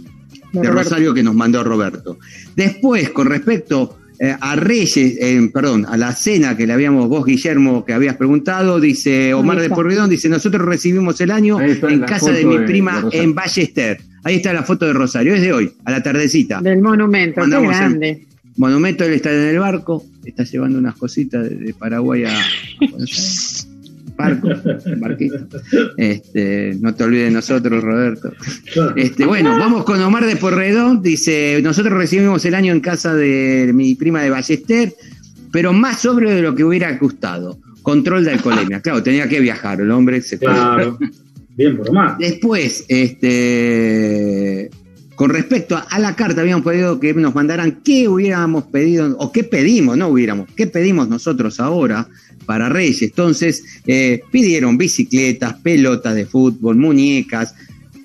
[0.53, 2.19] Rosario que nos mandó Roberto.
[2.57, 7.25] Después, con respecto eh, a Reyes, eh, perdón, a la cena que le habíamos, vos
[7.25, 9.71] Guillermo, que habías preguntado, dice Omar de.
[9.71, 13.99] Porredón, dice, nosotros recibimos el año en casa de mi prima de en Ballester.
[14.23, 16.61] Ahí está la foto de Rosario, es de hoy, a la tardecita.
[16.61, 18.27] Del monumento, qué el- grande.
[18.61, 22.39] Monumento, él está en el barco, está llevando unas cositas de, de Paraguay a
[22.79, 23.69] Buenos Aires.
[24.19, 24.49] barco,
[24.99, 25.39] barquito.
[25.97, 28.35] Este, no te olvides de nosotros, Roberto.
[28.97, 31.01] Este, bueno, vamos con Omar de Porredón.
[31.01, 34.93] Dice, nosotros recibimos el año en casa de mi prima de Ballester,
[35.51, 37.59] pero más sobre de lo que hubiera gustado.
[37.81, 38.81] Control de alcoholemia.
[38.83, 40.39] Claro, tenía que viajar, el hombre se.
[40.39, 40.99] Claro.
[41.57, 42.19] Bien por Omar.
[42.19, 44.69] Después, este,
[45.21, 49.45] con respecto a, la carta, habíamos pedido que nos mandaran qué hubiéramos pedido, o qué
[49.45, 52.09] pedimos, no hubiéramos, qué pedimos nosotros ahora
[52.47, 53.03] para Reyes.
[53.03, 57.55] Entonces, eh, pidieron bicicletas, pelotas de fútbol, muñecas,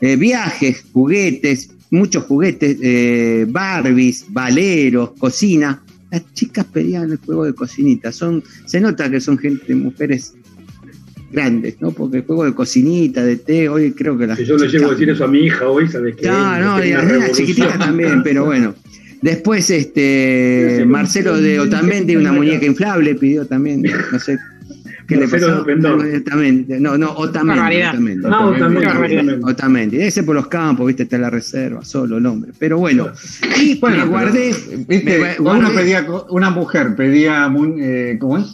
[0.01, 5.81] eh, viajes, juguetes, muchos juguetes, eh, Barbies, valeros, cocina.
[6.11, 8.11] Las chicas pedían el juego de cocinita.
[8.11, 10.33] Son, se nota que son gente, mujeres
[11.35, 11.91] grandes, ¿no?
[11.91, 14.87] Porque el juego de cocinita, de té, hoy creo que las Si yo le llego
[14.87, 16.27] a decir eso a mi hija hoy, ¿sabes qué?
[16.27, 18.73] no, no, y Una las nenas chiquititas también, pero bueno.
[19.21, 23.81] Después, este, Marcelo de Otamendi, una muñeca inflable, pidió también,
[24.11, 24.37] no sé
[25.07, 25.59] qué le Marcelo pasó.
[25.59, 26.15] de Pendón.
[26.15, 27.81] Otamendi, no, no, Otamendi.
[27.83, 28.25] Otamendi.
[28.27, 29.33] Ah, Otamendi.
[29.43, 29.97] Otamendi.
[30.01, 32.51] Ese por los campos, viste, está en la reserva, solo el hombre.
[32.59, 33.09] Pero bueno,
[33.61, 34.53] y Bueno, me guardé.
[34.87, 38.53] Viste, me uno guardé- pedía, co- una mujer pedía, eh, ¿cómo es?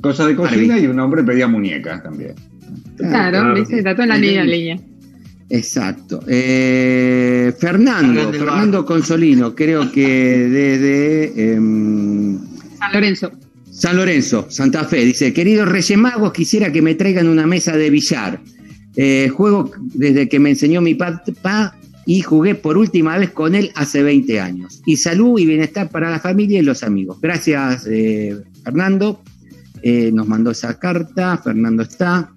[0.00, 2.34] Cosas de cocina y un hombre pedía muñecas también.
[2.96, 3.54] Claro, claro.
[3.54, 3.78] ¿viste?
[3.78, 4.80] está toda en la línea, línea.
[5.48, 6.22] Exacto.
[6.28, 11.54] Eh, Fernando, Fernando Consolino, creo que desde.
[11.54, 12.38] em,
[12.78, 13.32] San Lorenzo.
[13.70, 17.90] San Lorenzo, Santa Fe, dice, queridos Reyes Magos, quisiera que me traigan una mesa de
[17.90, 18.40] billar.
[18.96, 21.76] Eh, juego desde que me enseñó mi papá
[22.06, 24.82] y jugué por última vez con él hace 20 años.
[24.86, 27.20] Y salud y bienestar para la familia y los amigos.
[27.20, 29.22] Gracias, eh, Fernando.
[29.82, 32.32] Eh, nos mandó esa carta, Fernando está.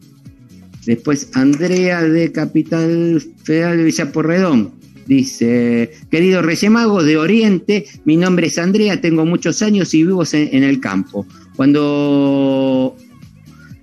[0.86, 4.72] Después Andrea de Capital Federal de Villaporredón.
[5.06, 10.24] Dice, querido Reyes Magos de Oriente, mi nombre es Andrea, tengo muchos años y vivo
[10.32, 11.28] en, en el campo.
[11.58, 12.96] Cuando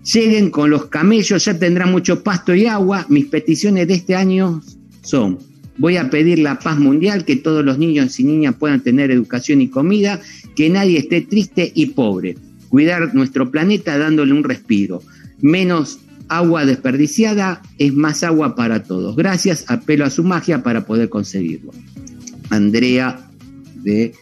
[0.02, 3.06] lleguen con los camellos ya tendrán mucho pasto y agua.
[3.08, 4.62] Mis peticiones de este año
[5.02, 5.38] son,
[5.78, 9.60] voy a pedir la paz mundial, que todos los niños y niñas puedan tener educación
[9.60, 10.20] y comida,
[10.56, 12.36] que nadie esté triste y pobre.
[12.70, 15.02] Cuidar nuestro planeta dándole un respiro.
[15.42, 15.98] Menos
[16.28, 19.16] agua desperdiciada es más agua para todos.
[19.16, 21.72] Gracias, apelo a su magia para poder conseguirlo.
[22.48, 23.20] Andrea
[23.82, 24.14] de...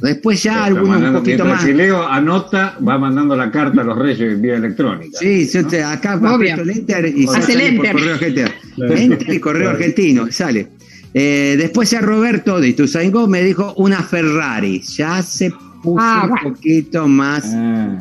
[0.00, 1.64] Después ya algunos un poquito más.
[1.64, 5.18] que Leo anota, va mandando la carta a los reyes vía electrónica.
[5.18, 8.48] Sí, yo te- acá aprieto el enter y Hace sale el por correo argentino.
[8.78, 10.68] Enter y correo argentino, sale.
[11.12, 14.80] Eh, después ya Roberto de Ituzaingó me dijo una Ferrari.
[14.80, 15.52] Ya hace
[15.84, 16.42] puse Ah, un bueno.
[16.54, 17.44] poquito más.
[17.54, 17.96] Ah.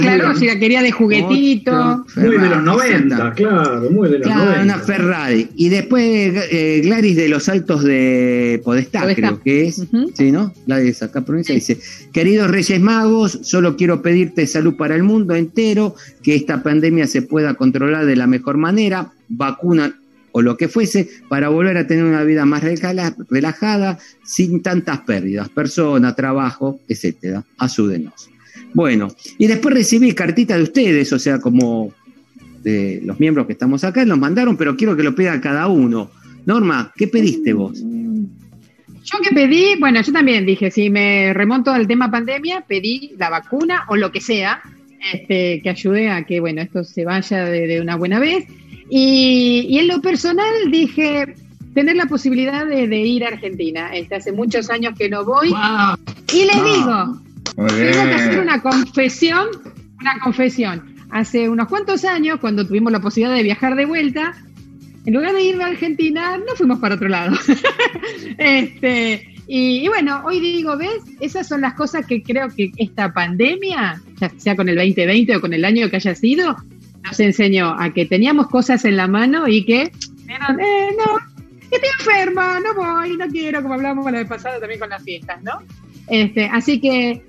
[0.00, 2.04] Claro, si la quería de juguetito.
[2.16, 3.34] Muy de los 90, Exacto.
[3.42, 4.62] claro, muy de los Claro, 90.
[4.62, 5.48] una Ferrari.
[5.56, 9.20] Y después eh, Gladys de los Altos de Podestá, Podestá.
[9.28, 9.82] creo que es.
[10.14, 10.52] Sí, ¿no?
[10.66, 11.78] Gladys acá provincia dice,
[12.12, 17.22] queridos Reyes Magos, solo quiero pedirte salud para el mundo entero, que esta pandemia se
[17.22, 19.94] pueda controlar de la mejor manera, vacuna
[20.36, 25.48] o lo que fuese, para volver a tener una vida más relajada, sin tantas pérdidas,
[25.48, 27.44] persona, trabajo, etcétera.
[27.56, 28.28] Ayúdenos.
[28.72, 31.94] Bueno, y después recibí cartita de ustedes, o sea, como
[32.64, 36.10] de los miembros que estamos acá, nos mandaron, pero quiero que lo pida cada uno.
[36.46, 37.80] Norma, ¿qué pediste vos?
[37.80, 43.30] Yo que pedí, bueno, yo también dije, si me remonto al tema pandemia, pedí la
[43.30, 44.60] vacuna o lo que sea,
[45.12, 48.46] este, que ayude a que, bueno, esto se vaya de una buena vez.
[48.90, 51.34] Y, y en lo personal dije,
[51.74, 53.94] tener la posibilidad de, de ir a Argentina.
[53.94, 55.50] Este, hace muchos años que no voy.
[55.50, 55.96] Wow.
[56.32, 57.20] Y les digo,
[57.56, 59.48] tengo que hacer una confesión,
[60.00, 60.94] una confesión.
[61.10, 64.34] Hace unos cuantos años, cuando tuvimos la posibilidad de viajar de vuelta,
[65.04, 67.36] en lugar de ir a Argentina, no fuimos para otro lado.
[68.38, 71.02] este, y, y bueno, hoy digo, ¿ves?
[71.20, 75.40] Esas son las cosas que creo que esta pandemia, ya sea con el 2020 o
[75.40, 76.56] con el año que haya sido,
[77.04, 79.92] nos enseñó a que teníamos cosas en la mano y que,
[80.28, 81.18] eran, eh, no,
[81.70, 85.02] que estoy enferma, no voy, no quiero, como hablábamos la vez pasada también con las
[85.02, 85.60] fiestas, ¿no?
[86.08, 87.22] Este, así que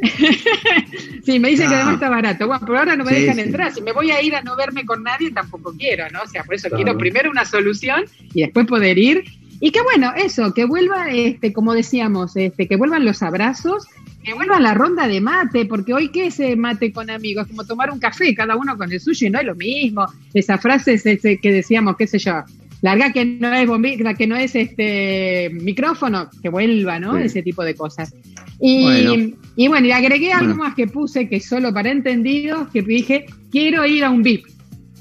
[1.24, 2.46] sí, me dicen que además está barato.
[2.46, 3.40] Bueno, pero ahora no me Sí, dejan sí.
[3.42, 3.72] entrar.
[3.74, 6.20] Si me voy a ir a no verme con nadie, tampoco quiero, ¿no?
[6.22, 6.84] O sea, por eso Claro.
[6.84, 8.04] quiero primero una solución
[8.34, 9.24] y después poder ir.
[9.60, 13.86] Y que bueno, eso, que vuelva, este, como decíamos, este, que vuelvan los abrazos,
[14.28, 17.90] que vuelva la ronda de mate, porque hoy qué es mate con amigos, como tomar
[17.90, 20.06] un café, cada uno con el suyo y no es lo mismo.
[20.34, 22.42] Esa frase es ese que decíamos, qué sé yo,
[22.82, 27.16] larga que no es bombilla, que no es este micrófono, que vuelva, ¿no?
[27.16, 27.22] Sí.
[27.22, 28.14] Ese tipo de cosas.
[28.60, 29.36] Y Bueno.
[29.56, 33.86] y, bueno, y agregué algo más que puse, que solo para entendidos, que dije, quiero
[33.86, 34.44] ir a un VIP.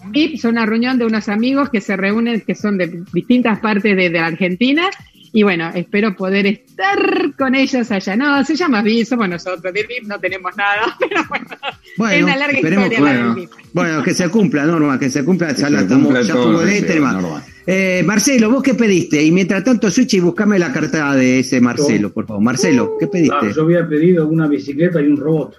[0.09, 3.93] VIP es una reunión de unos amigos que se reúnen, que son de distintas partes
[3.93, 4.89] de, de la Argentina,
[5.34, 8.15] y bueno, espero poder estar con ellos allá.
[8.15, 12.25] No, se llama VIP, somos nosotros, de VIP no tenemos nada, pero bueno, es Bueno,
[12.25, 13.36] una larga historia la bueno.
[13.36, 16.82] del bueno, que se cumpla, Norma, que se cumpla, ya, la estamos, ya todo de
[16.82, 17.13] tema.
[17.13, 17.43] Norma.
[17.65, 19.21] Eh, Marcelo, ¿vos qué pediste?
[19.21, 22.41] Y mientras tanto, Switch, buscame la carta de ese Marcelo, por favor.
[22.41, 23.38] Marcelo, ¿qué pediste?
[23.38, 25.55] Claro, yo había pedido una bicicleta y un robot.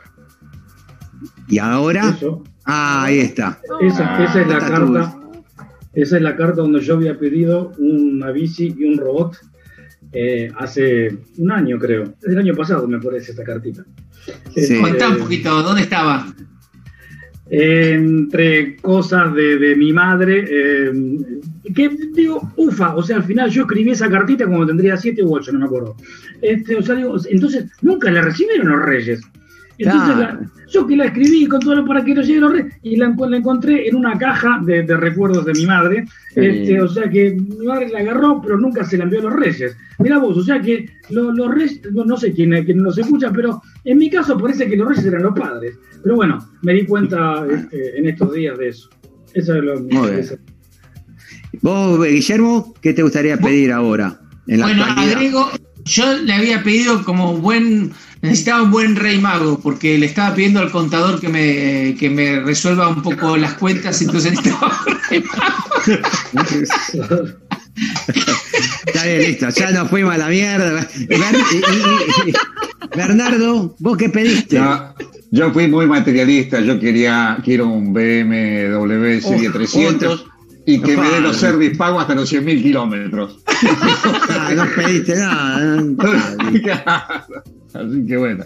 [1.48, 2.42] Y ahora, Eso.
[2.64, 3.58] ah, ahí está.
[3.80, 5.14] Esa, Ah, esa es la carta.
[5.94, 9.36] Esa es la carta donde yo había pedido una bici y un robot
[10.12, 12.14] eh, hace un año, creo.
[12.22, 13.84] Es el año pasado, me parece esta cartita.
[14.24, 14.32] Sí.
[14.54, 16.26] Este, Contá un poquito, ¿dónde estaba?
[17.50, 20.92] entre cosas de, de mi madre, eh,
[21.74, 25.34] que digo, ufa, o sea, al final yo escribí esa cartita cuando tendría 7 u
[25.34, 25.96] 8, no me acuerdo.
[26.42, 29.22] Este, o sea, digo, entonces nunca la recibieron los reyes.
[29.78, 30.40] Entonces, Claro.
[30.40, 32.96] la- yo que la escribí con todo lo para que no lleguen los reyes, y
[32.96, 33.06] la,
[33.36, 36.04] encontré en una caja de, de recuerdos de mi madre,
[36.34, 39.32] este, o sea que mi madre la agarró, pero nunca se la envió a los
[39.34, 39.76] reyes.
[40.00, 43.30] Mira vos, o sea que lo- los reyes, no, no sé quién, quién nos escucha,
[43.32, 45.76] pero en mi caso parece que los reyes eran los padres.
[46.02, 48.90] Pero bueno, me di cuenta este, en estos días de eso.
[49.34, 50.18] Eso es lo Muy bien.
[50.20, 50.36] eso.
[51.62, 54.20] Vos, Guillermo, ¿qué te gustaría pedir ahora?
[54.46, 55.16] En la Bueno, actualidad?
[55.16, 55.48] agrego,
[55.84, 57.90] yo le había pedido como buen,
[58.22, 62.40] necesitaba un buen rey mago, porque le estaba pidiendo al contador que me, que me
[62.40, 65.54] resuelva un poco las cuentas, entonces necesitaba un rey mago.
[68.86, 70.88] Está bien, listo, ya nos fuimos a la mierda.
[72.96, 74.56] Bernardo, ¿vos qué pediste?
[74.56, 74.94] Yo,
[75.30, 80.38] yo fui muy materialista, yo quería, quiero un BMW Serie Oh, 300
[80.70, 83.38] y que me dé los service pagos hasta los 100.000 kilómetros.
[84.30, 85.82] Ah, no pediste nada.
[87.74, 88.44] Así que bueno.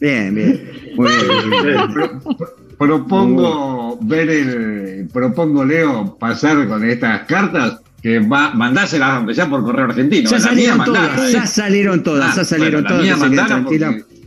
[0.00, 0.70] Bien, bien.
[0.96, 1.92] Muy bien, muy bien.
[1.92, 9.34] Pro- pro- propongo ver el, propongo Leo pasar con estas cartas que va, mandárselas aunque
[9.34, 10.30] sea por correo argentino.
[10.30, 11.32] Ya mía salieron mandala, todas, ¿eh?
[11.34, 13.02] ya salieron todas, Ah, ya salieron bueno, la todas.
[13.02, 13.94] mía que se queden mandala tranquilas.
[13.94, 14.20] porque-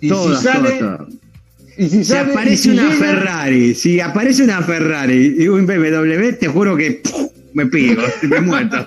[0.00, 1.14] Y Todas, si sale, todas, todas.
[1.80, 5.48] Y si Si sale, y aparece si una llega- Ferrari, si aparece una Ferrari y
[5.48, 7.30] un BMW, te juro que ¡puf!
[7.52, 8.86] me pico, me muerto.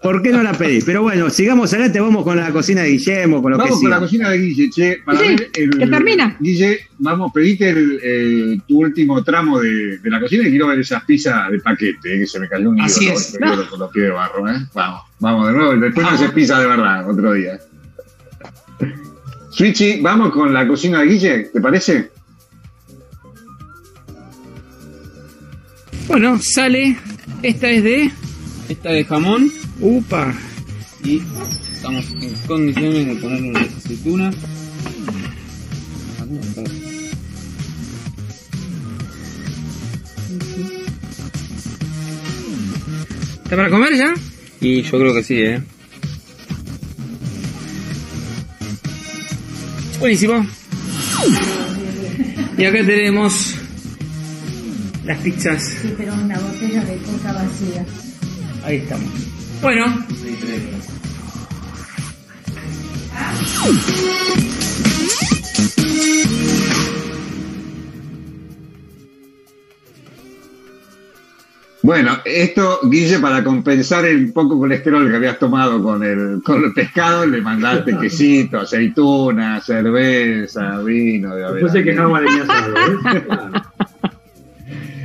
[0.00, 0.80] ¿Por qué no la pedí?
[0.82, 3.90] Pero bueno, sigamos adelante, vamos con la cocina de Guillermo, con lo Vamos que con
[3.90, 6.36] la cocina de Guille, che, para Sí, ver el, que termina.
[6.38, 10.78] Guille, vamos, pedite el, el- tu último tramo de, de la cocina y quiero ver
[10.78, 13.18] esas pizzas de paquete, eh, que se me cayó un Así ídolo,
[13.62, 13.68] es.
[13.70, 14.54] con los pies de barro, ¿eh?
[14.72, 16.20] Vamos, vamos de nuevo, después no Vamos.
[16.20, 17.58] haces pizza de verdad, otro día.
[19.50, 22.10] Switchy, vamos con la cocina de Guille, ¿te parece?
[26.08, 26.96] Bueno, sale.
[27.42, 28.10] Esta es de.
[28.68, 29.50] Esta de jamón.
[29.80, 30.32] Upa.
[31.04, 31.22] Y
[31.72, 34.34] estamos en condiciones de ponerle unas aceitunas.
[43.44, 44.14] ¿Está para comer ya?
[44.60, 45.62] Y yo creo que sí, eh.
[50.00, 50.46] Buenísimo.
[52.58, 53.54] Y acá tenemos
[55.06, 55.62] las pizzas.
[55.62, 57.84] Sí, pero una botella de coca vacía.
[58.64, 59.08] Ahí estamos.
[59.62, 59.84] Bueno.
[71.82, 76.72] Bueno, esto, Guille, para compensar el poco colesterol que habías tomado con el, con el
[76.72, 81.36] pescado, le mandaste quesito, aceituna, cerveza, vino.
[81.36, 83.62] De Después se quejaba de mi asado, ¿eh?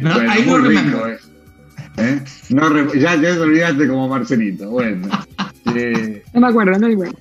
[0.02, 1.12] No, Bueno, ahí no rico, remember.
[1.12, 1.20] ¿eh?
[1.98, 2.20] ¿Eh?
[2.50, 4.70] No re- ya, ya te olvidaste como Marcelito.
[4.70, 5.08] Bueno,
[5.76, 7.16] eh, No me acuerdo, no igual.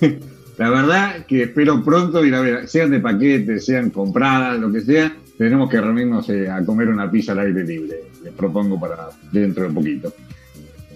[0.58, 4.80] la verdad que espero pronto ir a ver, sean de paquete, sean compradas, lo que
[4.82, 7.96] sea, tenemos que reunirnos eh, a comer una pizza al aire libre.
[8.22, 10.12] Les propongo para dentro de poquito.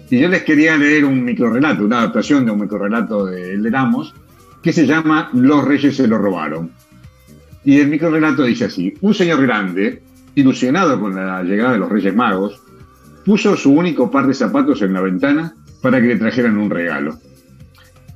[0.09, 3.69] Y yo les quería leer un microrelato, una adaptación de un microrelato de El de
[3.69, 4.13] Ramos,
[4.63, 6.71] que se llama Los Reyes se lo robaron.
[7.63, 10.01] Y el microrelato dice así: Un señor grande,
[10.35, 12.61] ilusionado con la llegada de los Reyes Magos,
[13.25, 17.19] puso su único par de zapatos en la ventana para que le trajeran un regalo.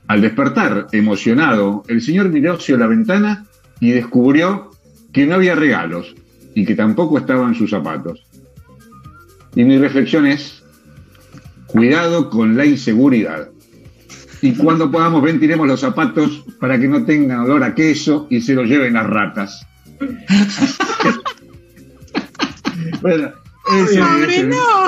[0.07, 3.45] Al despertar, emocionado, el señor miró hacia la ventana
[3.79, 4.71] y descubrió
[5.11, 6.15] que no había regalos
[6.55, 8.25] y que tampoco estaban sus zapatos.
[9.55, 10.63] Y mi reflexión es,
[11.67, 13.49] cuidado con la inseguridad.
[14.41, 18.55] Y cuando podamos ventilemos los zapatos para que no tengan olor a queso y se
[18.55, 19.65] los lleven las ratas.
[23.03, 23.31] bueno,
[23.85, 24.87] ese- Pobre, ese- no.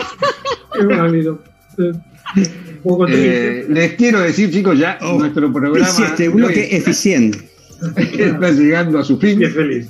[0.79, 1.41] Es válido.
[1.77, 1.83] Sí.
[1.83, 3.59] Un poco triste.
[3.61, 7.49] Eh, les quiero decir, chicos, ya Oh, nuestro programa Hice este bloque eficiente.
[7.95, 9.87] está llegando a su fin Y es feliz.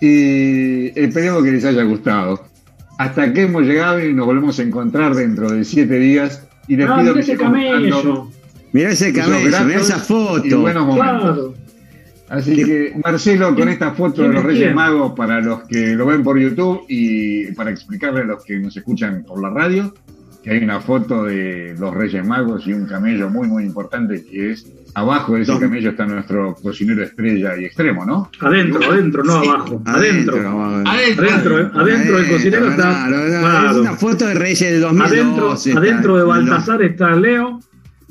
[0.00, 2.44] y esperemos que les haya gustado.
[2.98, 6.42] Hasta aquí hemos llegado y nos volvemos a encontrar dentro de siete días.
[6.66, 8.28] Y les Ah, pido mira que ese camello.
[8.72, 10.60] Mirá ese camello, mirá esa y foto.
[10.60, 11.22] buenos momentos.
[11.22, 11.54] Claro.
[12.30, 14.74] Así que, Marcelo, con esta foto de ¿Quién los es Reyes quién?
[14.74, 18.76] Magos para los que lo ven por YouTube y para explicarle a los que nos
[18.76, 19.94] escuchan por la radio,
[20.42, 24.52] que hay una foto de los Reyes Magos y un camello muy, muy importante que
[24.52, 25.60] es abajo de ese Dos.
[25.60, 28.30] camello está nuestro cocinero estrella y extremo, ¿no?
[28.40, 29.82] Adentro, adentro, no abajo.
[29.86, 30.36] Adentro.
[30.86, 30.90] Adentro.
[30.90, 33.06] Adentro, eh, adentro del cocinero está.
[33.08, 35.70] Claro, Es una foto de Reyes del Adentro, 2012.
[35.70, 37.60] está, adentro de Baltasar está Leo.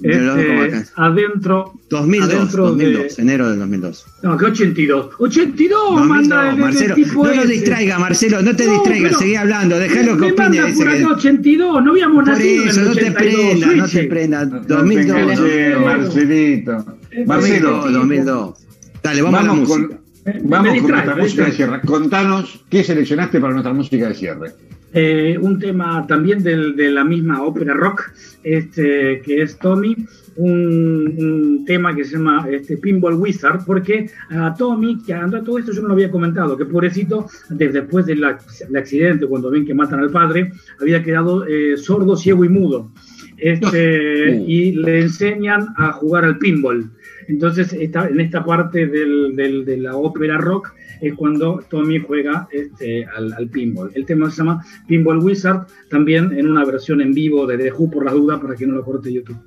[0.04, 1.74] Este, adentro.
[1.90, 4.06] 2002, adentro 2002, de- enero del 2002.
[4.22, 5.10] No, que 82.
[5.18, 6.96] 82, 2002, manda el, el Marcelo.
[6.96, 10.44] tipo No lo distraiga, Marcelo, no te No, distraigas, seguí hablando, dejalo que Me opine.
[10.50, 13.00] manda ese por que- acá 82, no habíamos Por nacido en eso, el no te
[13.10, 13.16] 82.
[13.60, 14.10] prenda, no te Switch.
[14.10, 14.46] prenda.
[14.46, 15.86] No te 2002, enganches, 2002.
[15.86, 16.86] Marcelito.
[17.26, 18.54] Marcelo, 2002, 2002.
[19.02, 19.88] Dale, vamos, a la vamos música.
[19.88, 21.82] con, vamos nuestra música de cierre.
[21.82, 24.52] Contanos qué seleccionaste para nuestra música de cierre.
[24.94, 28.04] Eh, un tema también del- de la misma ópera rock,
[28.44, 29.96] este, que es Tommy,
[30.38, 35.58] un, un tema que se llama este, Pinball Wizard, porque a Tommy, que anda todo
[35.58, 39.74] esto yo no lo había comentado, que pobrecito, desde después del accidente, cuando ven que
[39.74, 42.92] matan al padre, había quedado eh, sordo, ciego y mudo.
[43.38, 44.46] Este, Uh.
[44.48, 46.92] Y le enseñan a jugar al pinball.
[47.28, 50.72] Entonces, esta, en esta parte del- del- de la ópera rock
[51.02, 53.92] es cuando Tommy juega este, al, al pinball.
[53.94, 57.92] El tema se llama Pinball Wizard, también en una versión en vivo de The Who
[57.92, 59.38] por las dudas, para que no lo corte YouTube.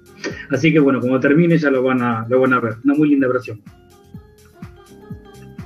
[0.51, 2.75] Así que bueno, cuando termine ya lo van a, lo van a ver.
[2.85, 3.61] Una muy linda versión.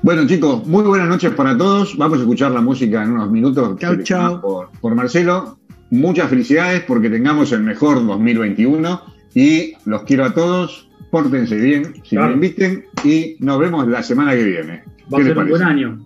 [0.02, 1.96] Bueno, chicos, muy buenas noches para todos.
[1.96, 3.78] Vamos a escuchar la música en unos minutos.
[4.04, 4.40] Chau.
[4.40, 5.58] Por, por Marcelo.
[5.94, 9.02] Muchas felicidades porque tengamos el mejor 2021
[9.34, 10.88] y los quiero a todos.
[11.10, 12.28] Pórtense bien, si Claro.
[12.28, 14.82] me inviten y nos vemos la semana que viene.
[15.12, 16.04] Va a ¿Qué les ser un buen año.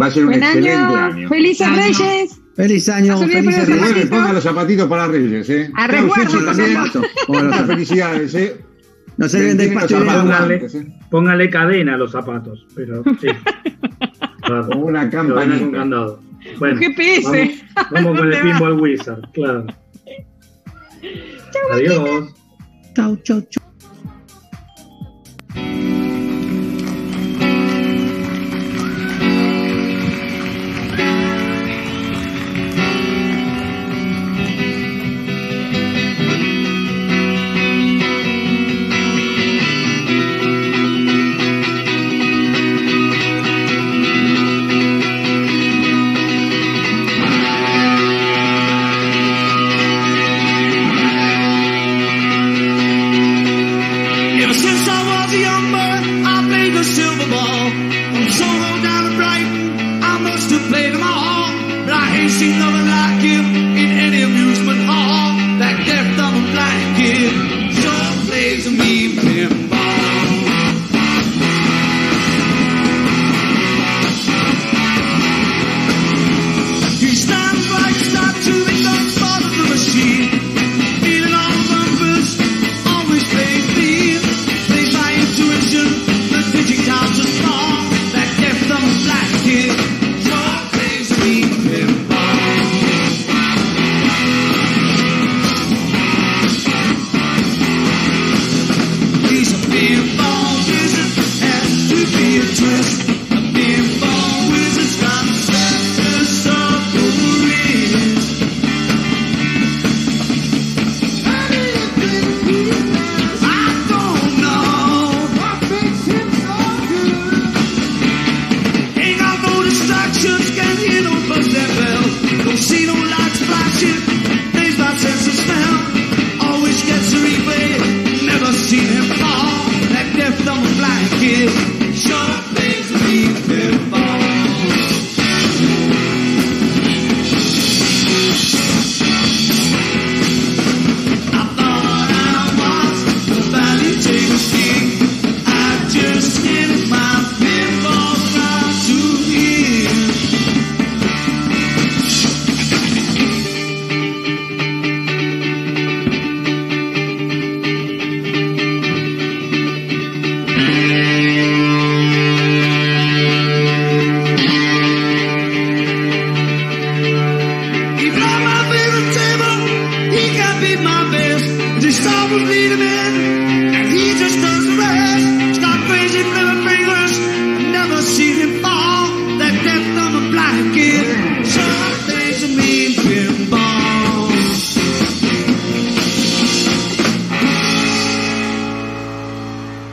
[0.00, 0.96] Va a ser un excelente año.
[0.96, 1.28] año.
[1.28, 1.76] Felices Año.
[1.76, 2.40] Reyes.
[2.56, 4.06] Feliz año, felices Reyes.
[4.06, 5.70] pongan los zapatitos para Reyes, ¿eh?
[5.74, 6.78] A resguardo, también.
[7.28, 8.56] Muchas felicidades, ¿eh?
[9.16, 9.98] No se pastel.
[9.98, 10.86] zapatos Póngale, ¿eh?
[11.10, 12.66] póngale cadena a los zapatos.
[12.74, 13.26] Pero sí.
[14.76, 15.70] Una con campanita.
[15.78, 16.20] candado.
[16.58, 17.62] Bueno, GPS.
[17.74, 18.42] Vamos, vamos con el.
[18.42, 19.66] Pinball Wizard, claro.
[21.72, 22.34] Adiós.
[22.94, 23.64] Chau, chau, chau.